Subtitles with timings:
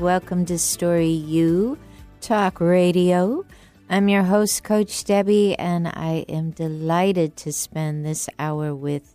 [0.00, 1.76] Welcome to Story U
[2.22, 3.44] Talk Radio.
[3.90, 9.14] I'm your host, Coach Debbie, and I am delighted to spend this hour with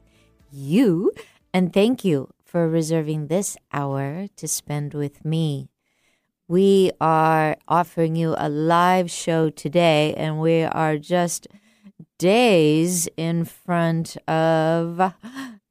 [0.52, 1.12] you.
[1.52, 5.70] And thank you for reserving this hour to spend with me.
[6.48, 11.48] We are offering you a live show today, and we are just
[12.20, 15.14] days in front of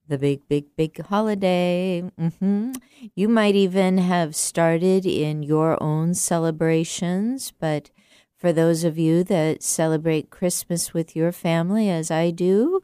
[0.07, 2.03] the big, big, big holiday.
[2.21, 2.73] Mm-hmm.
[3.15, 7.91] You might even have started in your own celebrations, but
[8.37, 12.83] for those of you that celebrate Christmas with your family, as I do,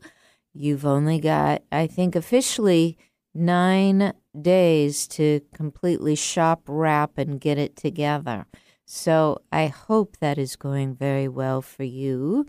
[0.55, 2.97] you've only got, I think, officially
[3.35, 8.47] nine days to completely shop, wrap, and get it together.
[8.87, 12.47] So I hope that is going very well for you.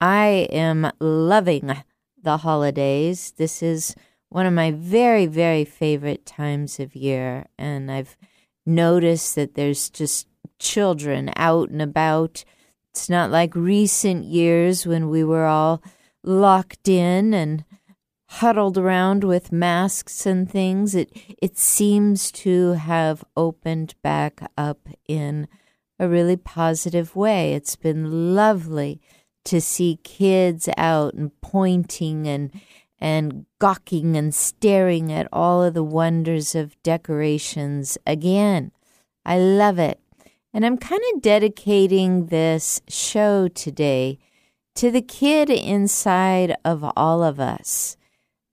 [0.00, 1.82] I am loving
[2.24, 3.32] the holidays.
[3.36, 3.94] This is
[4.28, 7.46] one of my very, very favorite times of year.
[7.56, 8.16] And I've
[8.66, 10.26] noticed that there's just
[10.58, 12.44] children out and about.
[12.90, 15.82] It's not like recent years when we were all
[16.22, 17.64] locked in and
[18.26, 20.94] huddled around with masks and things.
[20.94, 25.46] It it seems to have opened back up in
[25.98, 27.54] a really positive way.
[27.54, 29.00] It's been lovely
[29.44, 32.50] to see kids out and pointing and
[33.00, 38.72] and gawking and staring at all of the wonders of decorations again.
[39.26, 40.00] I love it.
[40.54, 44.18] And I'm kind of dedicating this show today
[44.76, 47.96] to the kid inside of all of us.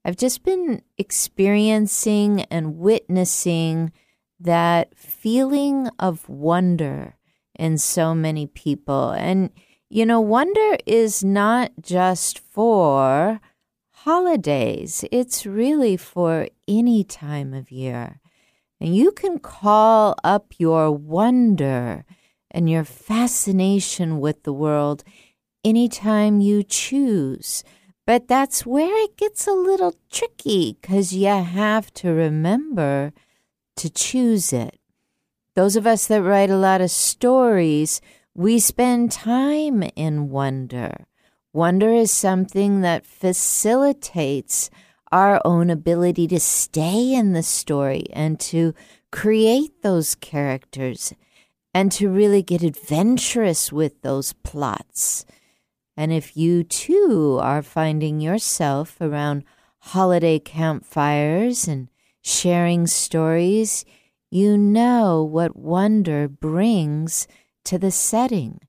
[0.04, 3.92] I've just been experiencing and witnessing
[4.40, 7.16] that feeling of wonder
[7.58, 9.12] in so many people.
[9.12, 9.52] And
[9.92, 13.42] you know, wonder is not just for
[13.92, 18.22] holidays, it's really for any time of year.
[18.80, 22.06] And you can call up your wonder
[22.50, 25.04] and your fascination with the world
[25.66, 27.62] anytime you choose.
[28.08, 33.12] But that's where it gets a little tricky because you have to remember
[33.76, 34.80] to choose it.
[35.54, 38.00] Those of us that write a lot of stories,
[38.34, 41.06] we spend time in wonder.
[41.54, 44.70] Wonder is something that facilitates
[45.12, 48.74] our own ability to stay in the story and to
[49.12, 51.14] create those characters
[51.74, 55.26] and to really get adventurous with those plots.
[55.98, 59.44] And if you too are finding yourself around
[59.80, 61.90] holiday campfires and
[62.22, 63.84] sharing stories,
[64.30, 67.28] you know what wonder brings
[67.66, 68.60] to the setting.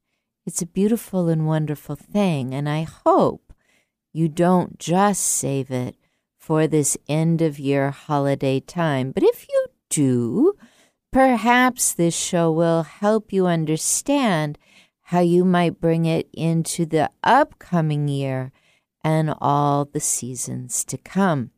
[0.44, 3.52] It's a beautiful and wonderful thing, and I hope
[4.12, 5.96] you don't just save it
[6.38, 9.12] for this end of year holiday time.
[9.12, 10.54] But if you do,
[11.12, 14.58] perhaps this show will help you understand
[15.02, 18.50] how you might bring it into the upcoming year
[19.04, 21.50] and all the seasons to come.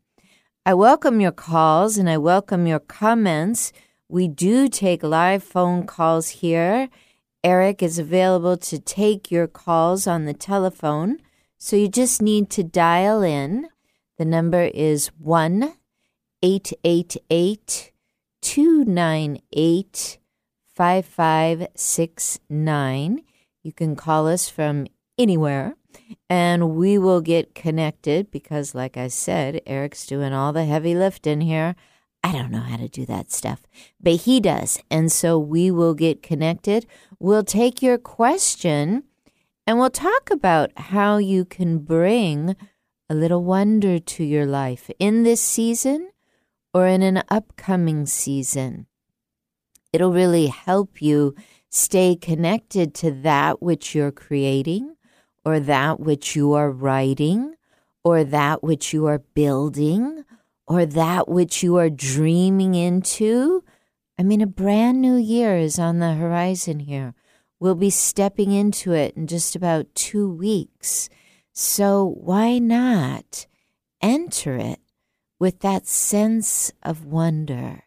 [0.65, 3.71] I welcome your calls and I welcome your comments.
[4.09, 6.89] We do take live phone calls here
[7.45, 11.19] Eric is available to take your calls on the telephone.
[11.59, 13.67] So you just need to dial in.
[14.17, 15.75] The number is 1
[16.41, 17.91] 888
[18.41, 20.17] 298
[20.75, 23.21] 5569.
[23.61, 24.87] You can call us from
[25.19, 25.75] anywhere
[26.27, 31.41] and we will get connected because, like I said, Eric's doing all the heavy lifting
[31.41, 31.75] here.
[32.25, 33.61] I don't know how to do that stuff,
[34.01, 34.81] but he does.
[34.89, 36.87] And so we will get connected.
[37.19, 39.03] We'll take your question
[39.65, 42.55] and we'll talk about how you can bring
[43.09, 46.09] a little wonder to your life in this season
[46.73, 48.87] or in an upcoming season.
[49.93, 51.35] It'll really help you
[51.69, 54.95] stay connected to that which you're creating
[55.45, 57.55] or that which you are writing
[58.03, 60.25] or that which you are building
[60.67, 63.63] or that which you are dreaming into.
[64.17, 67.13] I mean, a brand new year is on the horizon here.
[67.59, 71.09] We'll be stepping into it in just about two weeks.
[71.53, 73.47] So why not
[74.01, 74.79] enter it
[75.39, 77.83] with that sense of wonder?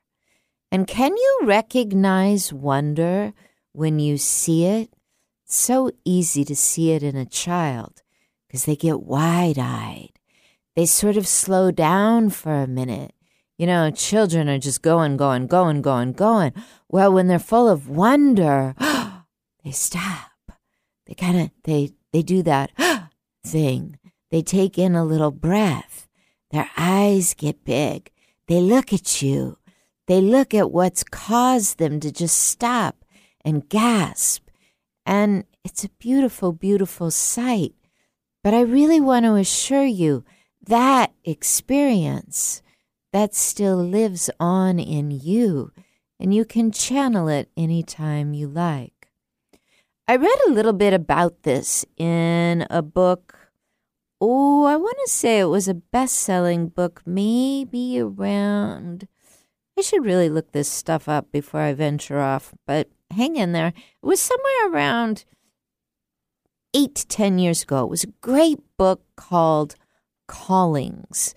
[0.70, 3.32] And can you recognize wonder
[3.72, 4.90] when you see it?
[5.44, 8.02] It's so easy to see it in a child
[8.46, 10.18] because they get wide eyed
[10.78, 13.12] they sort of slow down for a minute.
[13.58, 16.52] You know, children are just going, going, going, going, going.
[16.88, 18.74] Well, when they're full of wonder,
[19.64, 20.30] they stop.
[21.06, 22.70] They kind of they they do that
[23.44, 23.98] thing.
[24.30, 26.06] They take in a little breath.
[26.52, 28.12] Their eyes get big.
[28.46, 29.58] They look at you.
[30.06, 33.04] they look at what's caused them to just stop
[33.44, 34.48] and gasp.
[35.04, 37.74] And it's a beautiful, beautiful sight.
[38.42, 40.24] But I really want to assure you
[40.66, 42.62] that experience
[43.12, 45.72] that still lives on in you,
[46.20, 49.08] and you can channel it anytime you like.
[50.06, 53.34] I read a little bit about this in a book.
[54.20, 59.06] Oh, I want to say it was a best selling book, maybe around.
[59.78, 63.68] I should really look this stuff up before I venture off, but hang in there.
[63.68, 65.24] It was somewhere around
[66.74, 67.84] eight to 10 years ago.
[67.84, 69.76] It was a great book called
[70.26, 71.34] Callings.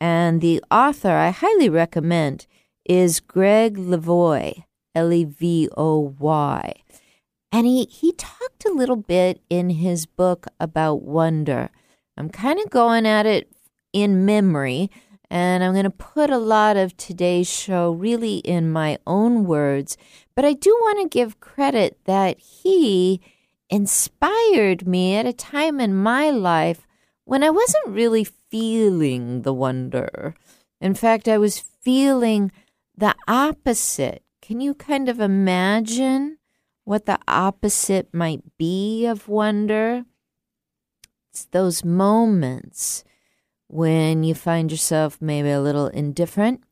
[0.00, 2.46] And the author I highly recommend
[2.84, 4.64] is Greg Levoy,
[4.94, 6.72] L E V O Y.
[7.50, 11.70] And he, he talked a little bit in his book about wonder.
[12.16, 13.50] I'm kind of going at it
[13.92, 14.90] in memory,
[15.30, 19.96] and I'm going to put a lot of today's show really in my own words.
[20.34, 23.20] But I do want to give credit that he
[23.70, 26.86] inspired me at a time in my life
[27.24, 30.34] when I wasn't really feeling the wonder.
[30.80, 32.52] In fact, I was feeling
[32.96, 34.22] the opposite.
[34.42, 36.38] Can you kind of imagine
[36.84, 40.04] what the opposite might be of wonder?
[41.32, 43.04] It's those moments
[43.68, 46.62] when you find yourself maybe a little indifferent,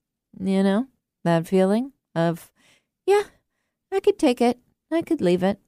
[0.40, 0.86] you know,
[1.24, 2.50] that feeling of,
[3.06, 3.24] yeah,
[3.92, 4.58] I could take it,
[4.90, 5.58] I could leave it,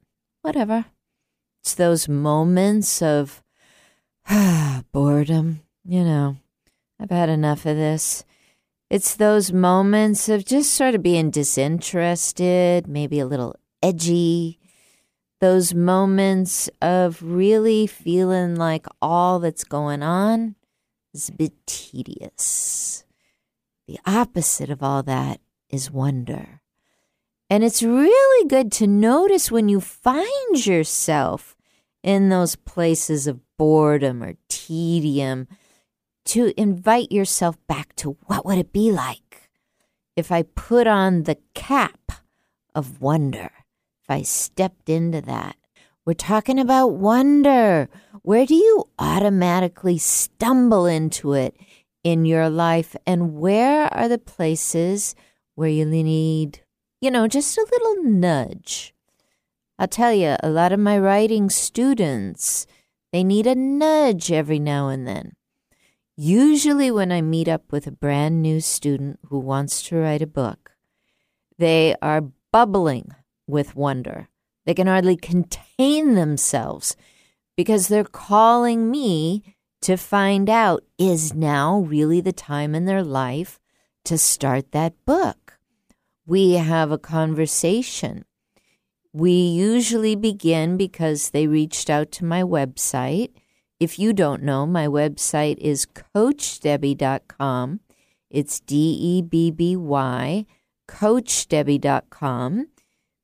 [0.43, 0.87] whatever.
[1.63, 3.43] It's those moments of
[4.93, 6.37] boredom, you know.
[7.01, 8.25] I've had enough of this.
[8.91, 14.59] It's those moments of just sort of being disinterested, maybe a little edgy.
[15.41, 20.57] Those moments of really feeling like all that's going on
[21.15, 23.05] is a bit tedious.
[23.87, 26.61] The opposite of all that is wonder.
[27.49, 31.57] And it's really good to notice when you find yourself
[32.03, 35.49] in those places of boredom or tedium
[36.29, 39.49] to invite yourself back to what would it be like
[40.15, 42.13] if I put on the cap
[42.75, 43.51] of wonder,
[44.03, 45.57] if I stepped into that.
[46.05, 47.89] We're talking about wonder.
[48.23, 51.57] Where do you automatically stumble into it
[52.05, 52.95] in your life?
[53.07, 55.15] And where are the places
[55.55, 56.61] where you need,
[57.01, 58.93] you know, just a little nudge?
[59.79, 62.67] I'll tell you, a lot of my writing students,
[63.13, 65.33] they need a nudge every now and then.
[66.21, 70.27] Usually, when I meet up with a brand new student who wants to write a
[70.27, 70.73] book,
[71.59, 73.15] they are bubbling
[73.47, 74.29] with wonder.
[74.67, 76.97] They can hardly contain themselves
[77.57, 83.61] because they're calling me to find out is now really the time in their life
[84.07, 85.61] to start that book.
[86.27, 88.25] We have a conversation
[89.13, 93.31] we usually begin because they reached out to my website.
[93.81, 97.81] If you don't know, my website is coachdebby.com.
[98.29, 100.47] It's D E B B Y,
[100.89, 102.69] coachdebby.com.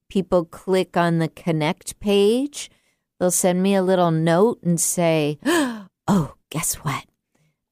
[0.08, 2.70] People click on the connect page.
[3.18, 7.04] They'll send me a little note and say, Oh, guess what?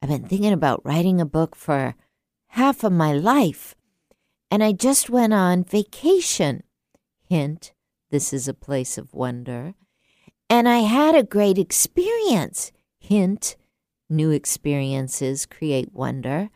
[0.01, 1.95] I've been thinking about writing a book for
[2.47, 3.75] half of my life,
[4.51, 6.63] and I just went on vacation.
[7.29, 7.71] Hint,
[8.11, 9.73] this is a place of wonder.
[10.49, 12.72] And I had a great experience.
[13.03, 13.57] Hint,
[14.09, 16.49] new experiences create wonder.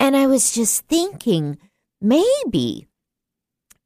[0.00, 1.58] And I was just thinking,
[2.00, 2.88] maybe,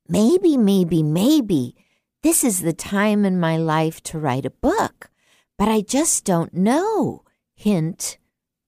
[0.08, 1.74] maybe, maybe, maybe
[2.22, 5.10] this is the time in my life to write a book,
[5.58, 7.24] but I just don't know.
[7.56, 8.16] Hint,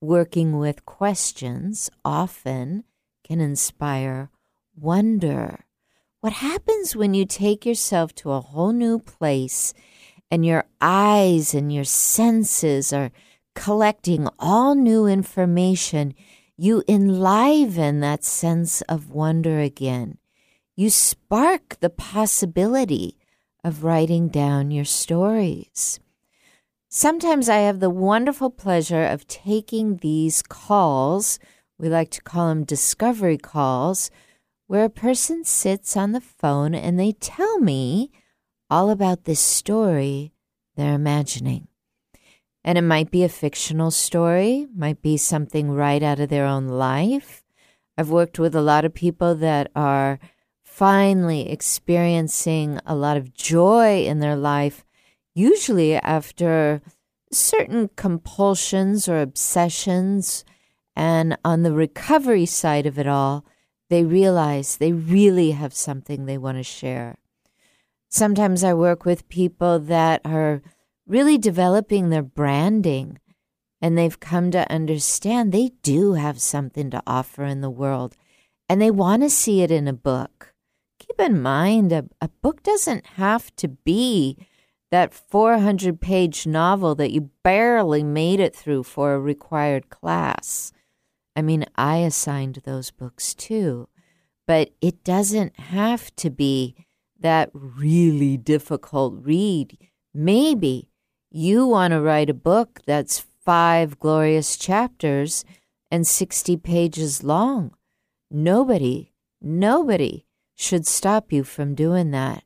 [0.00, 2.82] working with questions often
[3.22, 4.28] can inspire
[4.74, 5.66] wonder.
[6.20, 9.72] What happens when you take yourself to a whole new place
[10.30, 13.10] and your eyes and your senses are
[13.54, 16.14] collecting all new information?
[16.56, 20.18] You enliven that sense of wonder again.
[20.76, 23.18] You spark the possibility
[23.64, 26.00] of writing down your stories.
[26.88, 31.40] Sometimes I have the wonderful pleasure of taking these calls.
[31.76, 34.12] We like to call them discovery calls
[34.68, 38.12] where a person sits on the phone and they tell me
[38.74, 40.32] all about this story
[40.74, 41.68] they're imagining.
[42.64, 46.66] And it might be a fictional story, might be something right out of their own
[46.66, 47.44] life.
[47.96, 50.18] I've worked with a lot of people that are
[50.60, 54.84] finally experiencing a lot of joy in their life,
[55.36, 56.82] usually after
[57.30, 60.44] certain compulsions or obsessions.
[60.96, 63.44] And on the recovery side of it all,
[63.88, 67.18] they realize they really have something they want to share.
[68.14, 70.62] Sometimes I work with people that are
[71.04, 73.18] really developing their branding
[73.82, 78.14] and they've come to understand they do have something to offer in the world
[78.68, 80.54] and they want to see it in a book.
[81.00, 84.38] Keep in mind, a, a book doesn't have to be
[84.92, 90.70] that 400 page novel that you barely made it through for a required class.
[91.34, 93.88] I mean, I assigned those books too,
[94.46, 96.76] but it doesn't have to be
[97.24, 99.78] that really difficult read.
[100.12, 100.90] Maybe
[101.30, 105.42] you want to write a book that's five glorious chapters
[105.90, 107.72] and 60 pages long.
[108.30, 112.44] Nobody, nobody should stop you from doing that,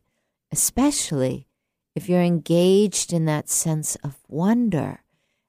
[0.52, 1.48] especially
[1.96, 5.02] if you're engaged in that sense of wonder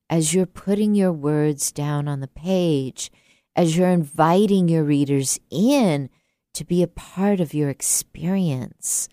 [0.09, 3.12] as you're putting your words down on the page,
[3.55, 6.09] as you're inviting your readers in
[6.55, 9.07] to be a part of your experience.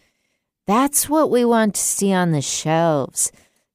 [0.67, 3.31] That's what we want to see on the shelves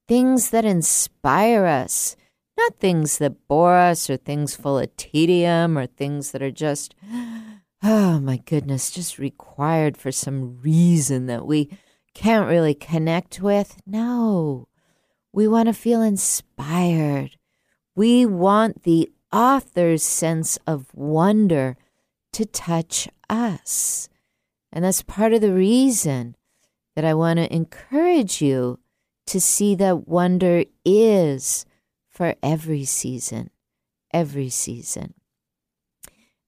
[0.07, 2.17] things that inspire us,
[2.57, 6.93] not things that bore us or things full of tedium or things that are just,
[7.83, 11.69] oh my goodness, just required for some reason that we
[12.13, 13.81] can't really connect with.
[13.85, 14.67] No,
[15.31, 17.37] we want to feel inspired.
[17.95, 21.77] We want the author's sense of wonder
[22.33, 24.09] to touch us.
[24.73, 26.35] And that's part of the reason
[26.95, 28.79] that I want to encourage you
[29.27, 31.65] to see that wonder is
[32.09, 33.49] for every season,
[34.13, 35.13] every season.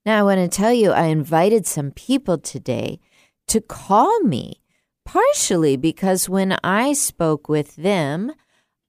[0.06, 3.00] Now, I want to tell you, I invited some people today
[3.48, 4.62] to call me
[5.06, 8.34] partially because when I spoke with them,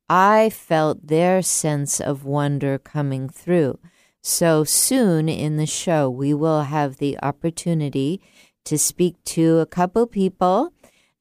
[0.08, 3.78] I felt their sense of wonder coming through.
[4.22, 8.20] So soon in the show, we will have the opportunity
[8.64, 10.73] to speak to a couple people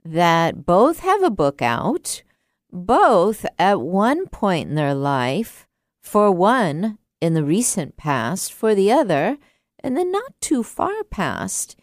[0.03, 2.23] that both have a book out,
[2.71, 5.67] both at one point in their life,
[6.01, 9.37] for one in the recent past, for the other,
[9.83, 11.75] in the not too far past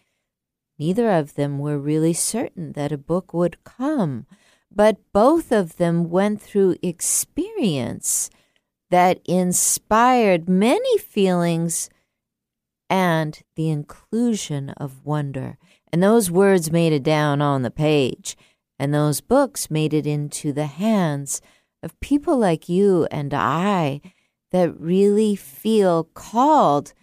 [0.81, 4.25] Neither of them were really certain that a book would come,
[4.71, 8.31] but both of them went through experience
[8.89, 11.87] that inspired many feelings
[12.89, 15.59] and the inclusion of wonder.
[15.91, 18.37] And those words made it down on the page,
[18.79, 21.41] and those books made it into the hands
[21.83, 24.01] of people like you and I
[24.51, 26.93] that really feel called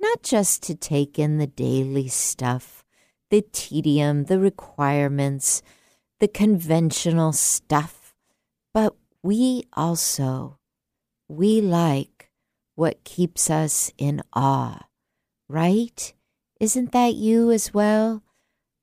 [0.00, 2.84] not just to take in the daily stuff
[3.30, 5.62] the tedium, the requirements,
[6.18, 8.14] the conventional stuff,
[8.72, 10.58] but we also,
[11.28, 12.30] we like
[12.74, 14.86] what keeps us in awe,
[15.48, 16.14] right?
[16.60, 18.22] Isn't that you as well?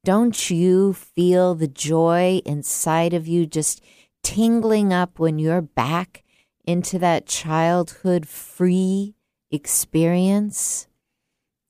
[0.05, 3.81] Don't you feel the joy inside of you just
[4.21, 6.23] tingling up when you're back
[6.63, 9.15] into that childhood free
[9.49, 10.85] experience?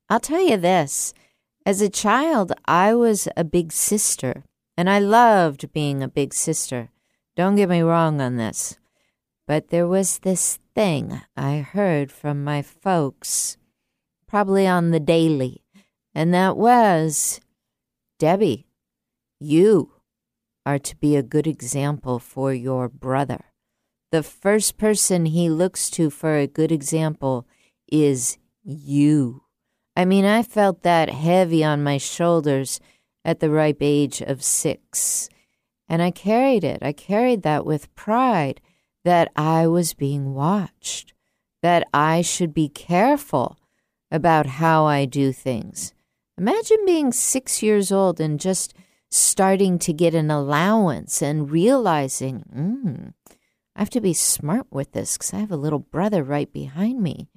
[0.10, 1.14] I'll tell you this
[1.66, 4.44] as a child, I was a big sister,
[4.76, 6.90] and I loved being a big sister.
[7.38, 8.78] Don't get me wrong on this.
[9.48, 13.56] But there was this thing I heard from my folks,
[14.28, 15.64] probably on the daily,
[16.14, 17.40] and that was
[18.18, 18.68] Debbie,
[19.40, 19.92] you
[20.66, 23.46] are to be a good example for your brother.
[24.12, 27.46] The first person he looks to for a good example
[27.92, 29.44] is you.
[29.96, 32.80] I mean, I felt that heavy on my shoulders
[33.26, 35.30] at the ripe age of six.
[35.90, 36.80] And I carried it.
[36.82, 38.62] I carried that with pride
[39.04, 41.14] that I was being watched,
[41.62, 43.58] that I should be careful
[44.10, 45.95] about how I do things.
[46.38, 48.74] Imagine being six years old and just
[49.10, 53.14] starting to get an allowance and realizing, mm,
[53.76, 57.02] I have to be smart with this because I have a little brother right behind
[57.02, 57.30] me.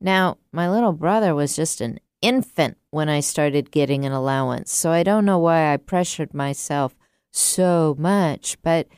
[0.00, 4.90] Now, my little brother was just an infant when I started getting an allowance, so
[4.90, 6.94] I don't know why I pressured myself
[7.32, 8.88] so much, but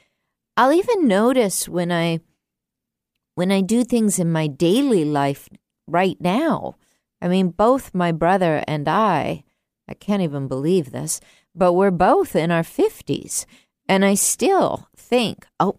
[0.57, 2.21] I'll even notice when I
[3.37, 5.49] when I do things in my daily life
[5.87, 6.75] right now.
[7.21, 9.45] I mean, both my brother and I,
[9.89, 11.21] I can't even believe this,
[11.55, 13.47] but we're both in our 50s,
[13.89, 15.79] and I still think, oh,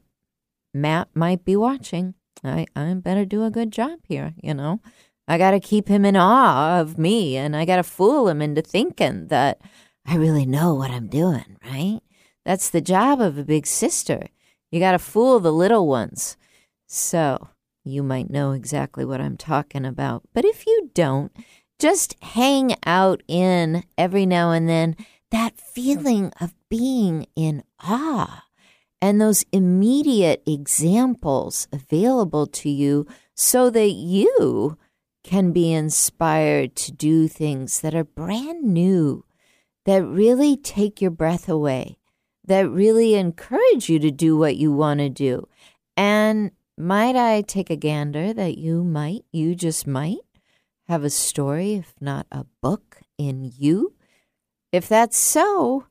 [0.73, 2.15] Matt might be watching.
[2.43, 4.81] I, I better do a good job here, you know?
[5.27, 8.41] I got to keep him in awe of me and I got to fool him
[8.41, 9.61] into thinking that
[10.05, 11.99] I really know what I'm doing, right?
[12.45, 14.27] That's the job of a big sister.
[14.71, 16.35] You got to fool the little ones.
[16.87, 17.49] So
[17.89, 20.23] you might know exactly what I'm talking about.
[20.33, 21.31] But if you don't,
[21.79, 24.95] just hang out in every now and then
[25.31, 28.45] that feeling of being in awe
[29.01, 34.77] and those immediate examples available to you so that you
[35.23, 39.23] can be inspired to do things that are brand new,
[39.85, 41.97] that really take your breath away,
[42.45, 45.47] that really encourage you to do what you want to do.
[45.95, 50.19] And might I take a gander that you might, you just might,
[50.87, 53.93] have a story, if not a book, in you?
[54.71, 55.85] If that's so,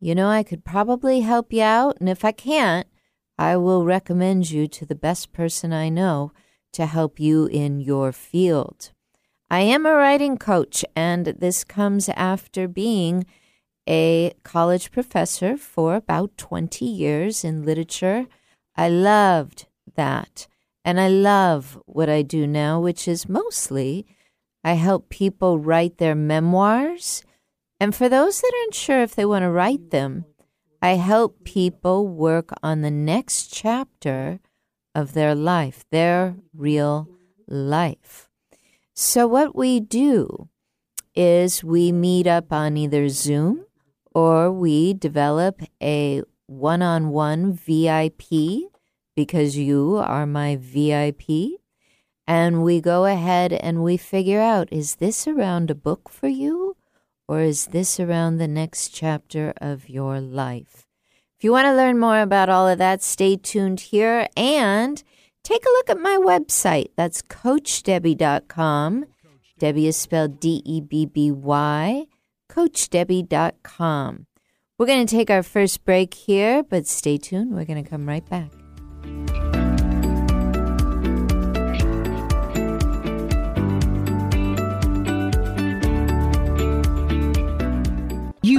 [0.00, 1.98] you know, I could probably help you out.
[2.00, 2.86] And if I can't,
[3.38, 6.32] I will recommend you to the best person I know
[6.72, 8.90] to help you in your field.
[9.50, 13.24] I am a writing coach, and this comes after being
[13.88, 18.26] a college professor for about 20 years in literature.
[18.76, 20.46] I loved that.
[20.84, 24.06] And I love what I do now, which is mostly
[24.62, 27.22] I help people write their memoirs.
[27.78, 30.24] And for those that aren't sure if they want to write them,
[30.80, 34.40] I help people work on the next chapter
[34.94, 37.08] of their life, their real
[37.48, 38.28] life.
[38.94, 40.48] So, what we do
[41.14, 43.64] is we meet up on either Zoom
[44.14, 48.70] or we develop a one on one VIP
[49.14, 51.60] because you are my VIP.
[52.26, 56.76] And we go ahead and we figure out is this around a book for you
[57.28, 60.86] or is this around the next chapter of your life?
[61.36, 65.02] If you want to learn more about all of that, stay tuned here and
[65.42, 66.90] take a look at my website.
[66.96, 69.06] That's CoachDebby.com.
[69.58, 72.06] Debby is spelled D E B B Y,
[72.50, 74.26] CoachDebby.com.
[74.78, 77.54] We're going to take our first break here, but stay tuned.
[77.54, 78.63] We're going to come right back.
[79.04, 79.33] Thank you.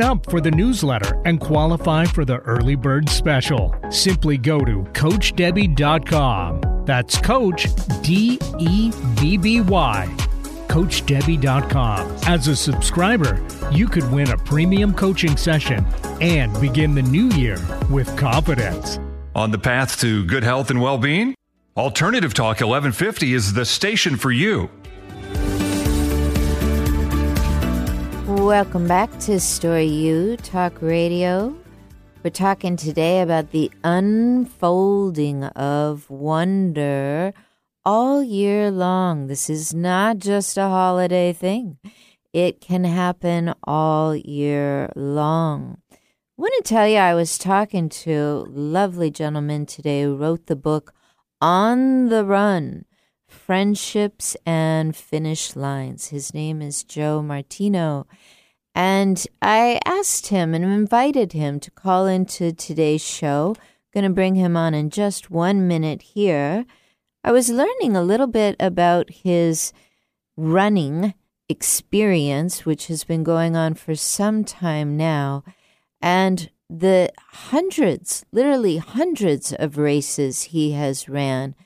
[0.00, 3.74] up for the newsletter and qualify for the early bird special.
[3.90, 6.84] Simply go to CoachDebby.com.
[6.86, 7.68] That's Coach
[8.02, 10.08] D E B B Y.
[10.68, 12.16] CoachDebby.com.
[12.26, 15.84] As a subscriber, you could win a premium coaching session
[16.20, 17.58] and begin the new year
[17.90, 18.98] with confidence.
[19.34, 21.34] On the path to good health and well being?
[21.76, 24.68] Alternative Talk 1150 is the station for you.
[28.40, 31.54] Welcome back to Story U Talk Radio.
[32.24, 37.34] We're talking today about the unfolding of wonder
[37.84, 39.26] all year long.
[39.26, 41.76] This is not just a holiday thing,
[42.32, 45.76] it can happen all year long.
[45.92, 45.96] I
[46.38, 50.56] want to tell you, I was talking to a lovely gentleman today who wrote the
[50.56, 50.94] book
[51.42, 52.86] On the Run
[53.50, 56.10] Friendships and Finish Lines.
[56.10, 58.06] His name is Joe Martino.
[58.76, 63.56] And I asked him and invited him to call into today's show.
[63.92, 66.64] Going to bring him on in just one minute here.
[67.24, 69.72] I was learning a little bit about his
[70.36, 71.14] running
[71.48, 75.42] experience, which has been going on for some time now,
[76.00, 77.10] and the
[77.48, 81.56] hundreds, literally hundreds of races he has ran,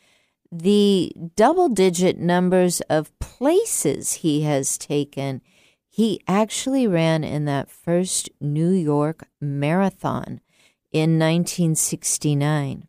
[0.57, 5.43] the double digit numbers of places he has taken
[5.89, 10.41] he actually ran in that first New York Marathon
[10.93, 12.89] in 1969.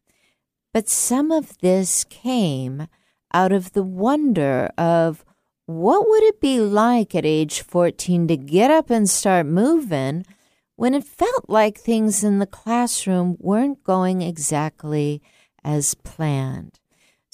[0.73, 2.88] But some of this came
[3.34, 5.23] out of the wonder of
[5.65, 10.25] what would it be like at age 14 to get up and start moving
[10.75, 15.21] when it felt like things in the classroom weren't going exactly
[15.63, 16.80] as planned.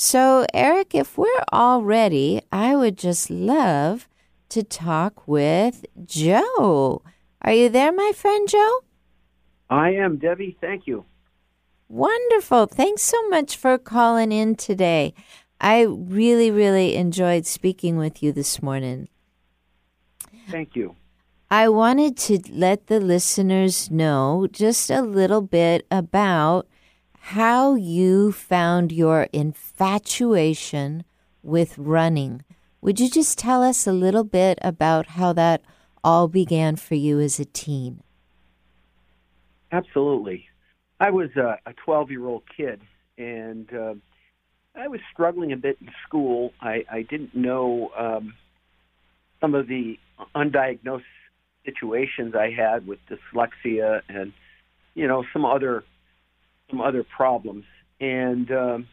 [0.03, 4.07] So, Eric, if we're all ready, I would just love
[4.49, 7.03] to talk with Joe.
[7.43, 8.79] Are you there, my friend Joe?
[9.69, 10.57] I am, Debbie.
[10.59, 11.05] Thank you.
[11.87, 12.65] Wonderful.
[12.65, 15.13] Thanks so much for calling in today.
[15.61, 19.07] I really, really enjoyed speaking with you this morning.
[20.49, 20.95] Thank you.
[21.51, 26.67] I wanted to let the listeners know just a little bit about
[27.31, 31.05] how you found your infatuation
[31.41, 32.43] with running
[32.81, 35.61] Would you just tell us a little bit about how that
[36.03, 38.01] all began for you as a teen?
[39.71, 40.49] Absolutely.
[40.99, 42.81] I was a 12 year old kid,
[43.17, 43.93] and uh,
[44.75, 46.51] I was struggling a bit in school.
[46.59, 48.33] I, I didn't know um,
[49.39, 49.97] some of the
[50.35, 51.03] undiagnosed
[51.63, 54.33] situations I had with dyslexia and
[54.95, 55.85] you know some other
[56.71, 57.65] some other problems,
[57.99, 58.87] and um,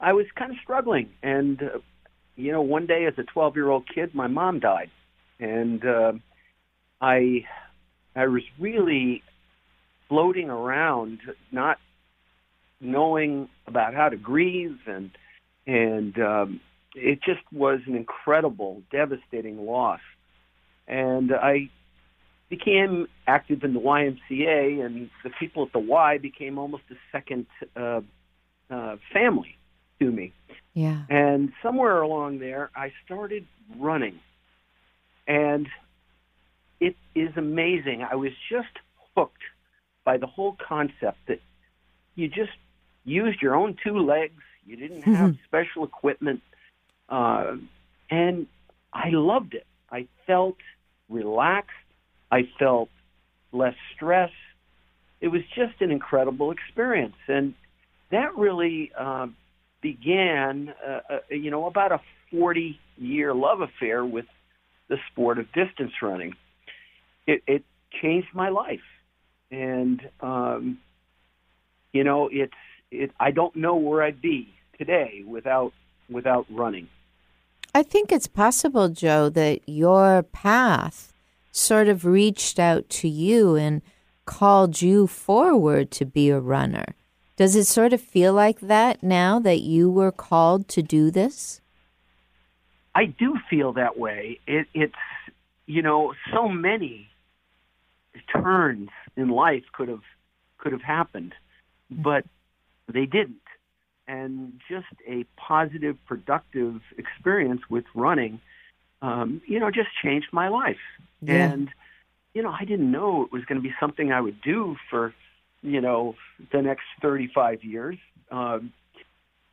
[0.00, 1.10] I was kind of struggling.
[1.22, 1.78] And uh,
[2.36, 4.90] you know, one day as a 12 year old kid, my mom died,
[5.38, 6.12] and uh,
[7.00, 7.44] I
[8.16, 9.22] I was really
[10.08, 11.20] floating around,
[11.52, 11.78] not
[12.80, 15.10] knowing about how to grieve, and
[15.66, 16.60] and um,
[16.94, 20.00] it just was an incredible, devastating loss.
[20.88, 21.70] And I
[22.50, 27.46] became active in the YMCA, and the people at the Y became almost a second
[27.76, 28.00] uh,
[28.68, 29.56] uh, family
[30.00, 30.32] to me.
[30.74, 31.02] Yeah.
[31.08, 33.46] And somewhere along there, I started
[33.78, 34.18] running,
[35.26, 35.68] and
[36.80, 38.02] it is amazing.
[38.02, 38.68] I was just
[39.16, 39.42] hooked
[40.04, 41.40] by the whole concept that
[42.16, 42.52] you just
[43.04, 44.42] used your own two legs.
[44.66, 46.42] You didn't have special equipment,
[47.08, 47.56] uh,
[48.10, 48.46] and
[48.92, 49.66] I loved it.
[49.90, 50.56] I felt
[51.08, 51.76] relaxed.
[52.30, 52.88] I felt
[53.52, 54.30] less stress.
[55.20, 57.54] It was just an incredible experience, and
[58.10, 59.26] that really uh,
[59.82, 62.00] began, uh, uh, you know, about a
[62.32, 64.26] 40-year love affair with
[64.88, 66.34] the sport of distance running.
[67.26, 67.64] It, it
[68.00, 68.80] changed my life,
[69.50, 70.78] and um,
[71.92, 72.52] you know, it's
[72.90, 73.10] it.
[73.18, 75.72] I don't know where I'd be today without
[76.08, 76.88] without running.
[77.74, 81.09] I think it's possible, Joe, that your path
[81.52, 83.82] sort of reached out to you and
[84.24, 86.94] called you forward to be a runner.
[87.36, 91.60] Does it sort of feel like that now that you were called to do this?
[92.94, 94.38] I do feel that way.
[94.46, 94.94] It, it's
[95.66, 97.08] you know so many
[98.32, 100.02] turns in life could have
[100.58, 101.34] could have happened,
[101.90, 102.24] but
[102.92, 103.36] they didn't.
[104.06, 108.40] And just a positive, productive experience with running,
[109.02, 110.76] um, you know, just changed my life.
[111.22, 111.52] Yeah.
[111.52, 111.68] And
[112.34, 115.14] you know, I didn't know it was going to be something I would do for
[115.62, 116.14] you know
[116.52, 117.98] the next 35 years.
[118.30, 118.72] Um,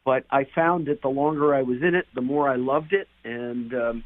[0.06, 3.08] but I found that the longer I was in it, the more I loved it,
[3.26, 4.04] and um,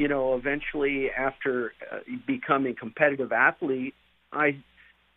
[0.00, 3.94] you know, eventually after uh, becoming competitive athlete,
[4.32, 4.56] I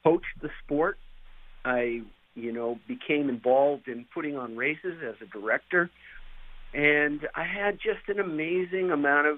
[0.03, 0.97] coached the sport.
[1.63, 2.01] I,
[2.35, 5.89] you know, became involved in putting on races as a director,
[6.73, 9.37] and I had just an amazing amount of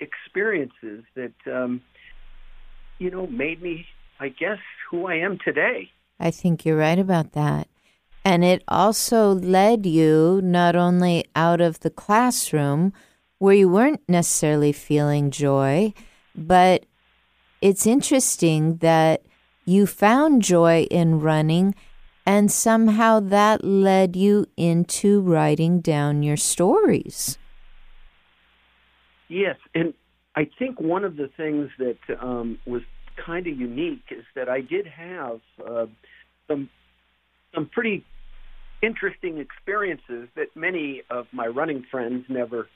[0.00, 1.82] experiences that, um,
[2.98, 3.86] you know, made me,
[4.20, 4.58] I guess,
[4.90, 5.90] who I am today.
[6.20, 7.68] I think you're right about that.
[8.24, 12.92] And it also led you not only out of the classroom
[13.38, 15.94] where you weren't necessarily feeling joy,
[16.34, 16.84] but
[17.60, 19.22] it's interesting that
[19.64, 21.74] you found joy in running
[22.26, 27.38] and somehow that led you into writing down your stories.
[29.28, 29.94] Yes, and
[30.34, 32.82] I think one of the things that um, was
[33.24, 35.86] kind of unique is that I did have uh,
[36.46, 36.70] some
[37.54, 38.04] some pretty
[38.82, 42.68] interesting experiences that many of my running friends never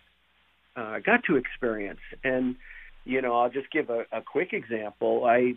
[0.77, 2.01] uh, got to experience.
[2.25, 2.57] And
[3.05, 5.25] you know, I'll just give a, a quick example.
[5.25, 5.55] I,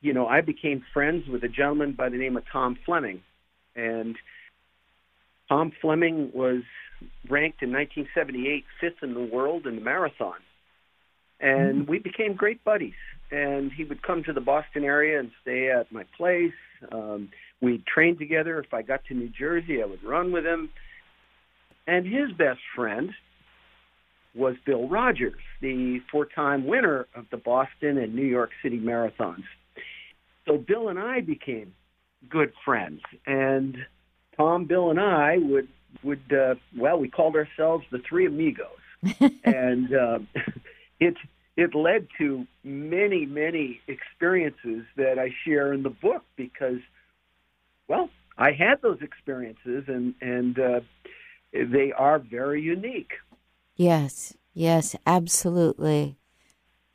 [0.00, 3.22] you know, I became friends with a gentleman by the name of Tom Fleming,
[3.76, 4.16] and
[5.48, 6.62] Tom Fleming was
[7.28, 10.38] ranked in 1978 fifth in the world in the marathon,
[11.40, 12.94] and we became great buddies.
[13.30, 16.54] And he would come to the Boston area and stay at my place.
[16.90, 17.28] Um,
[17.60, 18.58] we'd train together.
[18.58, 20.70] If I got to New Jersey, I would run with him.
[21.86, 23.10] And his best friend
[24.34, 29.44] was Bill Rodgers, the four-time winner of the Boston and New York City marathons.
[30.46, 31.74] So Bill and I became
[32.28, 33.76] good friends, and
[34.36, 35.68] Tom, Bill, and I would
[36.02, 38.66] would uh, well, we called ourselves the Three Amigos,
[39.44, 40.18] and uh,
[41.00, 41.14] it
[41.56, 46.80] it led to many many experiences that I share in the book because,
[47.88, 50.80] well, I had those experiences, and and uh,
[51.52, 53.12] they are very unique.
[53.76, 56.16] Yes, yes, absolutely.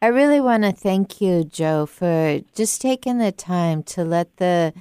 [0.01, 4.73] I really want to thank you, Joe, for just taking the time to let the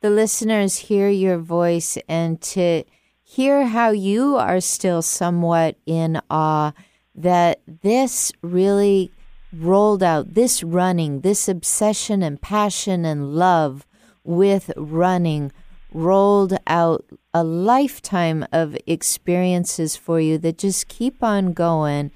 [0.00, 2.84] the listeners hear your voice and to
[3.32, 6.70] hear how you are still somewhat in awe
[7.14, 9.10] that this really
[9.54, 13.86] rolled out this running, this obsession and passion and love
[14.22, 15.50] with running
[15.94, 22.10] rolled out a lifetime of experiences for you that just keep on going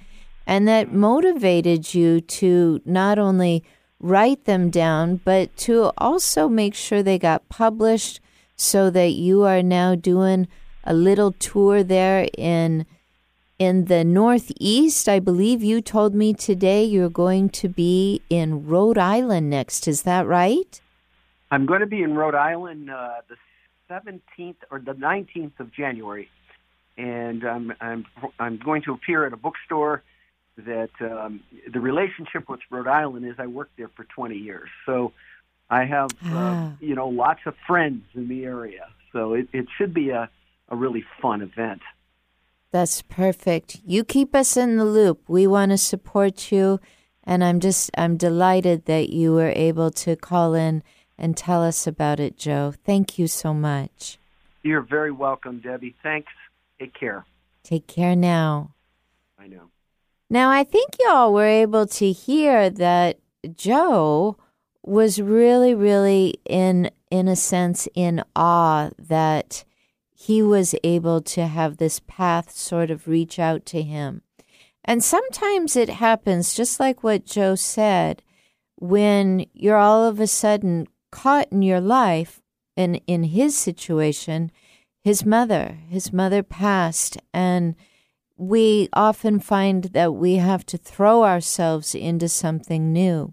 [0.47, 3.65] and that motivated you to not only
[4.01, 8.21] write them down, but to also make sure they got published
[8.55, 10.47] so that you are now doing
[10.87, 12.87] a little tour there in
[13.59, 15.09] in the northeast.
[15.09, 19.89] I believe you told me today you're going to be in Rhode Island next.
[19.89, 20.81] Is that right?
[21.51, 23.37] I'm going to be in Rhode Island uh, the
[23.91, 26.29] 17th or the 19th of January,
[26.97, 28.07] and I'm I'm
[28.39, 30.03] I'm going to appear at a bookstore
[30.59, 35.13] that um, the relationship with Rhode Island is I worked there for 20 years, so
[35.69, 36.73] I have uh, ah.
[36.81, 40.29] you know lots of friends in the area, so it, it should be a
[40.69, 41.83] a really fun event.
[42.73, 43.81] That's perfect.
[43.87, 45.23] You keep us in the loop.
[45.29, 46.81] We want to support you,
[47.25, 50.83] and I'm just I'm delighted that you were able to call in
[51.19, 52.75] and tell us about it, Joe.
[52.85, 54.19] Thank you so much.
[54.63, 55.95] You're very welcome, Debbie.
[56.03, 56.33] Thanks.
[56.79, 57.25] Take care.
[57.63, 58.75] Take care now.
[59.39, 59.71] I know.
[60.29, 63.19] Now, I think y'all were able to hear that
[63.55, 64.37] Joe
[64.83, 69.65] was really, really in in a sense in awe that
[70.27, 74.23] he was able to have this path sort of reach out to him.
[74.85, 78.25] And sometimes it happens, just like what Joe said,
[78.75, 82.43] when you're all of a sudden caught in your life,
[82.77, 84.51] and in his situation,
[85.05, 87.77] his mother, his mother passed, and
[88.37, 93.33] we often find that we have to throw ourselves into something new.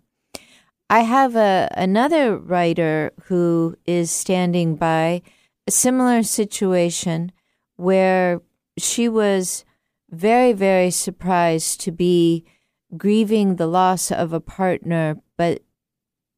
[0.91, 5.23] I have a another writer who is standing by
[5.67, 7.31] a similar situation
[7.75, 8.41] where
[8.77, 9.65] she was
[10.09, 12.45] very very surprised to be
[12.95, 15.61] grieving the loss of a partner but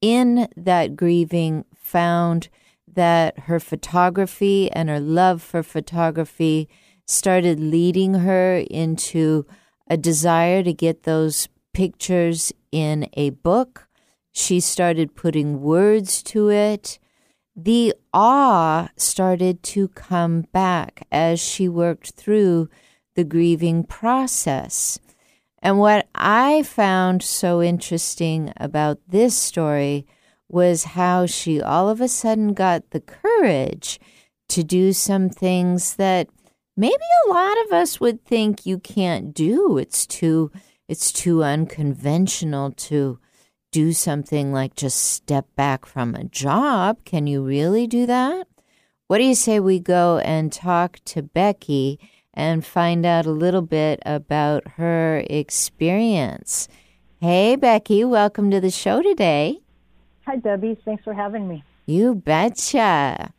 [0.02, 2.50] in that grieving found
[2.88, 6.70] that her photography and her love for photography
[7.06, 9.46] started leading her into
[9.90, 13.88] a desire to get those pictures in a book.
[14.32, 17.00] She started putting words to it.
[17.56, 22.70] The awe started to come back as she worked through
[23.16, 25.00] the grieving process.
[25.60, 30.06] And what I found so interesting about this story
[30.50, 34.00] was how she all of a sudden got the courage
[34.50, 36.28] to do some things that
[36.76, 36.94] maybe
[37.26, 39.78] a lot of us would think you can't do.
[39.78, 40.52] It's too
[40.88, 43.18] it's too unconventional to
[43.76, 46.98] do something like just step back from a job.
[47.04, 48.48] Can you really do that?
[49.08, 52.00] What do you say we go and talk to Becky
[52.34, 56.70] and find out a little bit about her experience.
[57.20, 59.60] Hey, Becky, welcome to the show today.
[60.26, 60.78] Hi, Debbie.
[60.86, 61.62] Thanks for having me.
[61.86, 63.34] You betcha.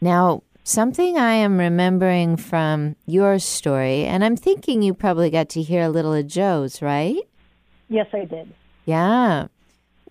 [0.00, 5.62] Now, something I am remembering from your story, and I'm thinking you probably got to
[5.62, 7.22] hear a little of Joe's, right?
[7.88, 8.52] Yes, I did.
[8.86, 9.46] Yeah.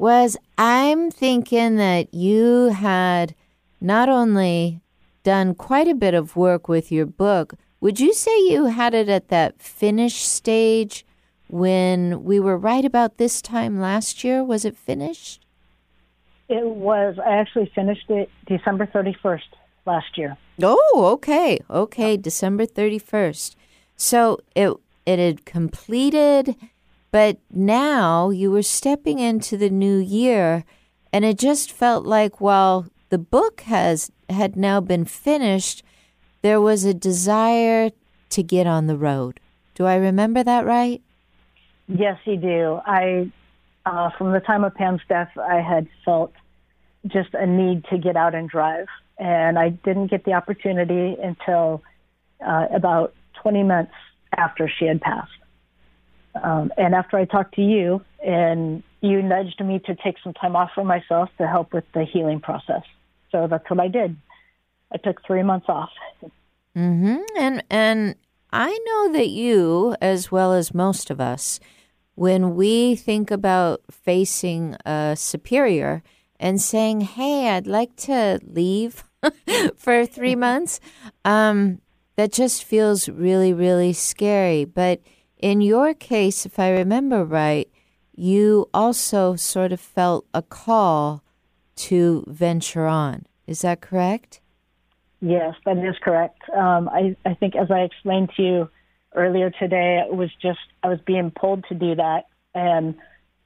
[0.01, 3.35] Was I'm thinking that you had
[3.79, 4.81] not only
[5.21, 9.09] done quite a bit of work with your book, would you say you had it
[9.09, 11.05] at that finish stage
[11.49, 14.43] when we were right about this time last year?
[14.43, 15.45] Was it finished?
[16.49, 17.19] It was.
[17.23, 19.53] I actually finished it December 31st
[19.85, 20.35] last year.
[20.63, 21.59] Oh, okay.
[21.69, 23.53] Okay, December 31st.
[23.97, 24.73] So it
[25.05, 26.55] it had completed,
[27.11, 30.63] but now you were stepping into the new year
[31.13, 35.83] and it just felt like well, the book has had now been finished,
[36.41, 37.91] there was a desire
[38.29, 39.39] to get on the road.
[39.75, 41.01] Do I remember that right?
[41.87, 42.79] Yes, you do.
[42.85, 43.29] I,
[43.85, 46.33] uh, from the time of Pam's death, I had felt
[47.07, 51.83] just a need to get out and drive, and I didn't get the opportunity until
[52.45, 53.93] uh, about 20 months
[54.37, 55.31] after she had passed.
[56.35, 60.55] Um, and after I talked to you, and you nudged me to take some time
[60.55, 62.83] off for myself to help with the healing process.
[63.31, 64.15] So that's what I did.
[64.93, 65.89] I took three months off.
[66.75, 67.17] Mm-hmm.
[67.37, 68.15] And and
[68.51, 71.59] I know that you, as well as most of us,
[72.15, 76.03] when we think about facing a superior
[76.39, 79.03] and saying, "Hey, I'd like to leave
[79.77, 80.79] for three months,"
[81.25, 81.81] um,
[82.15, 84.65] that just feels really, really scary.
[84.65, 85.01] But
[85.41, 87.69] in your case, if I remember right,
[88.15, 91.23] you also sort of felt a call
[91.75, 93.25] to venture on.
[93.47, 94.39] Is that correct?
[95.21, 96.41] Yes, that is correct.
[96.49, 98.69] Um, I, I think, as I explained to you
[99.15, 102.25] earlier today, it was just I was being pulled to do that,
[102.55, 102.95] and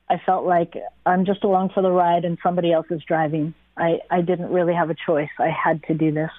[0.10, 3.54] I felt like I'm just along for the ride, and somebody else is driving.
[3.78, 5.30] I, I didn't really have a choice.
[5.38, 6.32] I had to do this.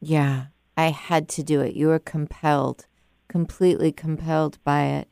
[0.00, 1.76] Yeah, I had to do it.
[1.76, 2.86] You were compelled,
[3.32, 5.08] completely compelled by it.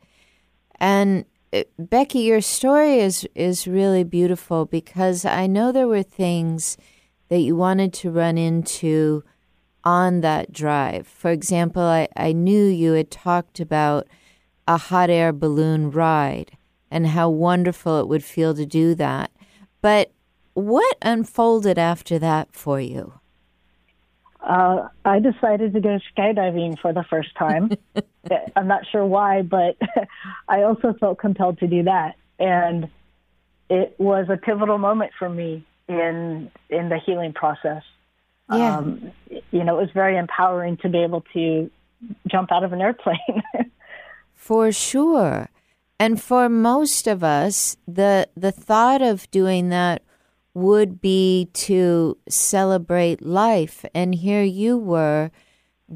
[0.79, 6.77] And uh, Becky, your story is is really beautiful because I know there were things
[7.29, 9.23] that you wanted to run into
[9.83, 11.07] on that drive.
[11.07, 14.07] For example, I, I knew you had talked about
[14.67, 16.51] a hot air balloon ride
[16.91, 19.31] and how wonderful it would feel to do that.
[19.81, 20.11] But
[20.53, 23.20] what unfolded after that for you?
[24.51, 27.71] Uh, I decided to go skydiving for the first time.
[28.55, 29.77] I'm not sure why, but
[30.49, 32.89] I also felt compelled to do that, and
[33.69, 37.83] it was a pivotal moment for me in in the healing process.
[38.51, 38.79] Yeah.
[38.79, 39.13] Um,
[39.51, 41.71] you know, it was very empowering to be able to
[42.27, 43.43] jump out of an airplane.
[44.33, 45.49] For sure.
[45.97, 50.01] And for most of us, the the thought of doing that
[50.53, 53.85] would be to celebrate life.
[53.93, 55.31] And here you were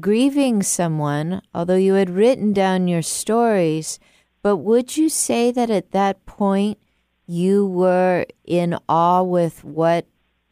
[0.00, 3.98] grieving someone, although you had written down your stories.
[4.42, 6.78] But would you say that at that point
[7.26, 10.06] you were in awe with what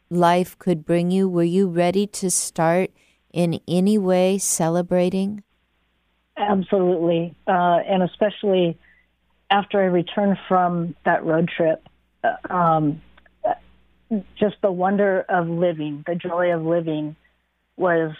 [0.09, 1.29] life could bring you?
[1.29, 2.91] Were you ready to start
[3.33, 5.43] in any way celebrating?
[6.37, 8.77] Absolutely, uh, and especially
[9.49, 11.87] after I returned from that road trip,
[12.23, 13.01] uh, um,
[14.39, 17.15] just the wonder of living, the joy of living,
[17.77, 18.11] was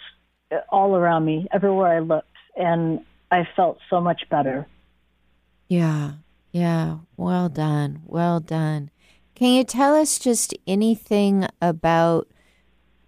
[0.68, 4.66] all around me, everywhere I looked, and I felt so much better.
[5.68, 6.12] Yeah,
[6.52, 6.98] yeah.
[7.16, 8.02] Well done.
[8.06, 8.90] Well done.
[9.34, 12.28] Can you tell us just anything about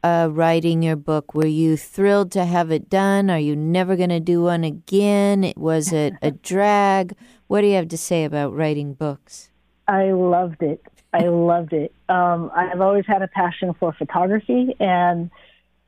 [0.03, 1.35] uh, writing your book?
[1.35, 3.31] Were you thrilled to have it done?
[3.31, 5.53] Are you never going to do one again?
[5.57, 7.15] Was it a drag?
[7.47, 9.51] What do you have to say about writing books?
[9.87, 10.83] I loved it.
[11.13, 11.93] I loved it.
[12.09, 15.31] Um, I've always had a passion for photography, and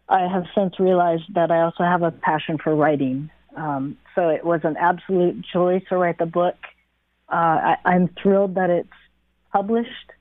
[0.09, 3.31] I have since realized that I also have a passion for writing.
[3.57, 6.57] Um, so it was an absolute joy to write the book.
[7.31, 8.89] Uh, I, I'm thrilled that it's
[9.53, 10.13] published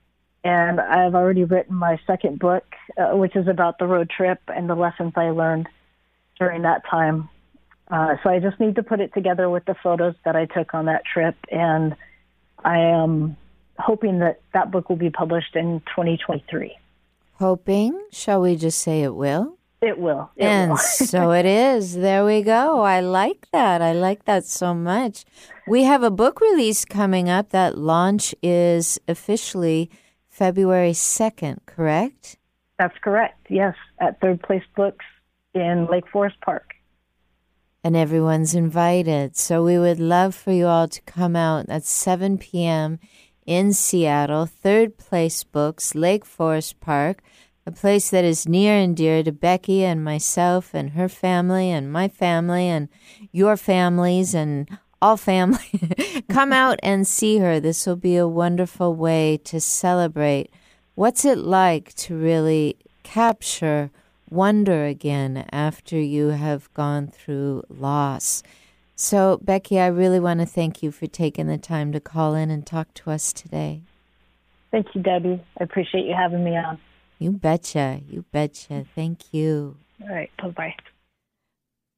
[0.43, 2.63] and I've already written my second book,
[2.97, 5.67] uh, which is about the road trip and the lessons I learned
[6.39, 7.29] during that time.
[7.89, 10.73] Uh, so I just need to put it together with the photos that I took
[10.73, 11.95] on that trip, and
[12.63, 13.35] I am
[13.79, 16.77] hoping that that book will be published in 2023.
[17.33, 17.99] Hoping?
[18.11, 19.57] Shall we just say it will?
[19.81, 20.29] It will.
[20.35, 20.77] It and will.
[20.77, 21.95] so it is.
[21.95, 22.81] There we go.
[22.81, 23.81] I like that.
[23.81, 25.23] I like that so much.
[25.67, 27.51] We have a book release coming up.
[27.51, 29.89] That launch is officially
[30.27, 32.37] February 2nd, correct?
[32.77, 33.47] That's correct.
[33.49, 35.05] Yes, at Third Place Books
[35.53, 36.73] in Lake Forest Park.
[37.83, 39.37] And everyone's invited.
[39.37, 42.99] So we would love for you all to come out at 7 p.m.
[43.49, 47.23] in Seattle, Third Place Books, Lake Forest Park,
[47.65, 51.91] a place that is near and dear to Becky and myself and her family and
[51.91, 52.89] my family and
[53.31, 54.69] your families and
[55.01, 55.65] all family.
[56.29, 57.59] Come out and see her.
[57.59, 60.51] This will be a wonderful way to celebrate.
[60.93, 63.89] What's it like to really capture
[64.29, 68.43] wonder again after you have gone through loss?
[69.01, 72.51] So, Becky, I really want to thank you for taking the time to call in
[72.51, 73.83] and talk to us today.
[74.71, 75.41] Thank you, Debby.
[75.57, 76.77] I appreciate you having me on.
[77.17, 78.01] You betcha.
[78.09, 78.85] You betcha.
[78.95, 79.77] Thank you.
[80.01, 80.29] All right.
[80.41, 80.75] Bye bye.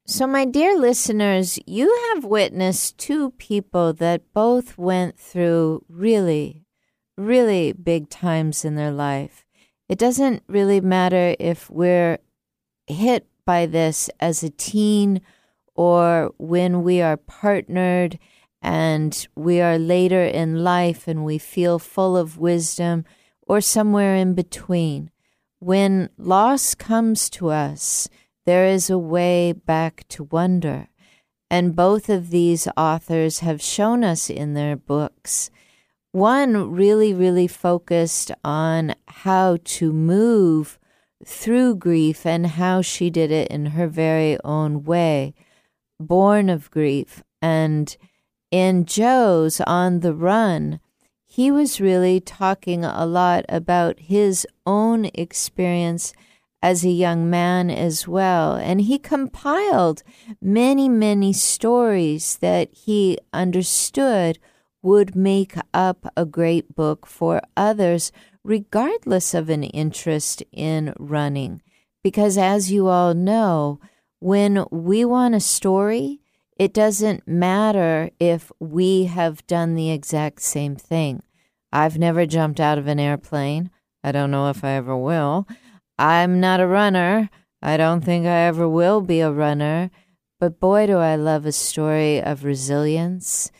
[0.06, 6.62] So, my dear listeners, you have witnessed two people that both went through really,
[7.18, 9.44] really big times in their life.
[9.88, 12.18] It doesn't really matter if we're
[12.86, 15.20] hit by this as a teen
[15.74, 18.18] or when we are partnered
[18.60, 23.04] and we are later in life and we feel full of wisdom
[23.46, 25.10] or somewhere in between.
[25.58, 28.08] When loss comes to us,
[28.46, 30.88] there is a way back to wonder.
[31.50, 35.50] And both of these authors have shown us in their books.
[36.12, 40.78] One really, really focused on how to move
[41.24, 45.34] through grief and how she did it in her very own way,
[46.06, 47.22] born of grief.
[47.40, 47.96] And
[48.50, 50.80] in Joe's On the Run,
[51.26, 56.12] he was really talking a lot about his own experience
[56.62, 58.54] as a young man as well.
[58.54, 60.02] And he compiled
[60.40, 64.38] many, many stories that he understood
[64.82, 68.12] would make up a great book for others,
[68.44, 71.62] regardless of an interest in running.
[72.02, 73.80] Because as you all know,
[74.22, 76.20] when we want a story,
[76.56, 81.20] it doesn't matter if we have done the exact same thing.
[81.72, 83.70] I've never jumped out of an airplane.
[84.04, 85.48] I don't know if I ever will.
[85.98, 87.30] I'm not a runner.
[87.60, 89.90] I don't think I ever will be a runner.
[90.38, 93.50] But boy, do I love a story of resilience.